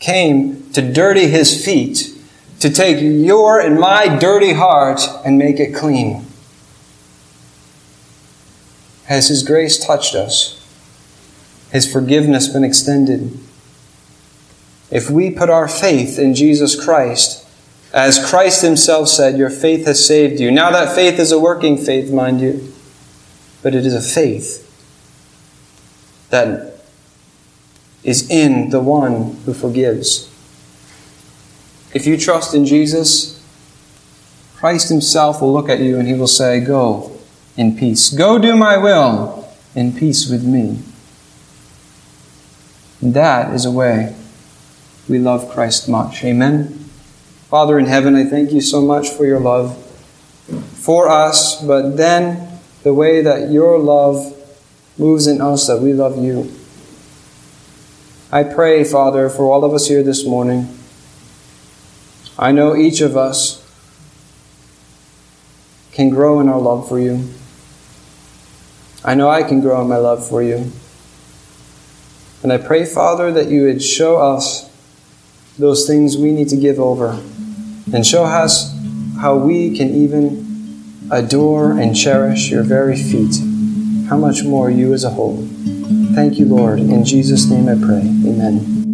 came 0.00 0.70
to 0.72 0.82
dirty 0.82 1.28
His 1.28 1.64
feet, 1.64 2.10
to 2.60 2.70
take 2.70 3.00
your 3.00 3.60
and 3.60 3.78
my 3.78 4.18
dirty 4.18 4.54
heart 4.54 5.00
and 5.24 5.38
make 5.38 5.60
it 5.60 5.74
clean. 5.74 6.26
Has 9.04 9.28
His 9.28 9.42
grace 9.42 9.78
touched 9.78 10.14
us? 10.14 10.63
His 11.74 11.92
forgiveness 11.92 12.46
been 12.46 12.62
extended? 12.62 13.36
If 14.92 15.10
we 15.10 15.32
put 15.32 15.50
our 15.50 15.66
faith 15.66 16.20
in 16.20 16.32
Jesus 16.32 16.80
Christ, 16.80 17.44
as 17.92 18.24
Christ 18.24 18.62
Himself 18.62 19.08
said, 19.08 19.36
your 19.36 19.50
faith 19.50 19.84
has 19.86 20.06
saved 20.06 20.38
you. 20.38 20.52
Now, 20.52 20.70
that 20.70 20.94
faith 20.94 21.18
is 21.18 21.32
a 21.32 21.38
working 21.38 21.76
faith, 21.76 22.12
mind 22.12 22.40
you, 22.40 22.72
but 23.60 23.74
it 23.74 23.84
is 23.84 23.92
a 23.92 24.00
faith 24.00 24.60
that 26.30 26.78
is 28.04 28.30
in 28.30 28.70
the 28.70 28.80
one 28.80 29.36
who 29.44 29.52
forgives. 29.52 30.30
If 31.92 32.06
you 32.06 32.16
trust 32.16 32.54
in 32.54 32.66
Jesus, 32.66 33.44
Christ 34.54 34.90
Himself 34.90 35.42
will 35.42 35.52
look 35.52 35.68
at 35.68 35.80
you 35.80 35.98
and 35.98 36.06
He 36.06 36.14
will 36.14 36.28
say, 36.28 36.60
Go 36.60 37.18
in 37.56 37.76
peace. 37.76 38.10
Go 38.10 38.38
do 38.38 38.54
my 38.54 38.76
will 38.76 39.52
in 39.74 39.92
peace 39.92 40.30
with 40.30 40.44
me. 40.44 40.78
And 43.04 43.12
that 43.12 43.52
is 43.52 43.66
a 43.66 43.70
way 43.70 44.16
we 45.10 45.18
love 45.18 45.50
Christ 45.50 45.90
much. 45.90 46.24
Amen. 46.24 46.68
Father 47.50 47.78
in 47.78 47.84
heaven, 47.84 48.16
I 48.16 48.24
thank 48.24 48.50
you 48.50 48.62
so 48.62 48.80
much 48.80 49.10
for 49.10 49.26
your 49.26 49.38
love 49.38 49.76
for 50.46 51.10
us, 51.10 51.62
but 51.62 51.98
then 51.98 52.60
the 52.82 52.94
way 52.94 53.20
that 53.20 53.50
your 53.50 53.78
love 53.78 54.32
moves 54.96 55.26
in 55.26 55.42
us, 55.42 55.66
that 55.66 55.82
we 55.82 55.92
love 55.92 56.16
you. 56.16 56.50
I 58.32 58.42
pray, 58.42 58.84
Father, 58.84 59.28
for 59.28 59.52
all 59.52 59.66
of 59.66 59.74
us 59.74 59.86
here 59.86 60.02
this 60.02 60.26
morning. 60.26 60.74
I 62.38 62.52
know 62.52 62.74
each 62.74 63.02
of 63.02 63.18
us 63.18 63.62
can 65.92 66.08
grow 66.08 66.40
in 66.40 66.48
our 66.48 66.58
love 66.58 66.88
for 66.88 66.98
you. 66.98 67.28
I 69.04 69.14
know 69.14 69.28
I 69.28 69.42
can 69.42 69.60
grow 69.60 69.82
in 69.82 69.88
my 69.88 69.98
love 69.98 70.26
for 70.26 70.42
you. 70.42 70.72
And 72.44 72.52
I 72.52 72.58
pray, 72.58 72.84
Father, 72.84 73.32
that 73.32 73.48
you 73.48 73.62
would 73.62 73.82
show 73.82 74.18
us 74.18 74.70
those 75.58 75.86
things 75.86 76.18
we 76.18 76.30
need 76.30 76.50
to 76.50 76.56
give 76.56 76.78
over 76.78 77.18
and 77.90 78.06
show 78.06 78.24
us 78.24 78.70
how 79.18 79.36
we 79.36 79.74
can 79.74 79.88
even 79.94 81.08
adore 81.10 81.72
and 81.72 81.96
cherish 81.96 82.50
your 82.50 82.62
very 82.62 82.98
feet. 82.98 83.36
How 84.10 84.18
much 84.18 84.44
more 84.44 84.70
you 84.70 84.92
as 84.92 85.04
a 85.04 85.10
whole. 85.10 85.48
Thank 86.14 86.38
you, 86.38 86.44
Lord. 86.44 86.80
In 86.80 87.06
Jesus' 87.06 87.46
name 87.46 87.66
I 87.66 87.76
pray. 87.76 88.00
Amen. 88.02 88.93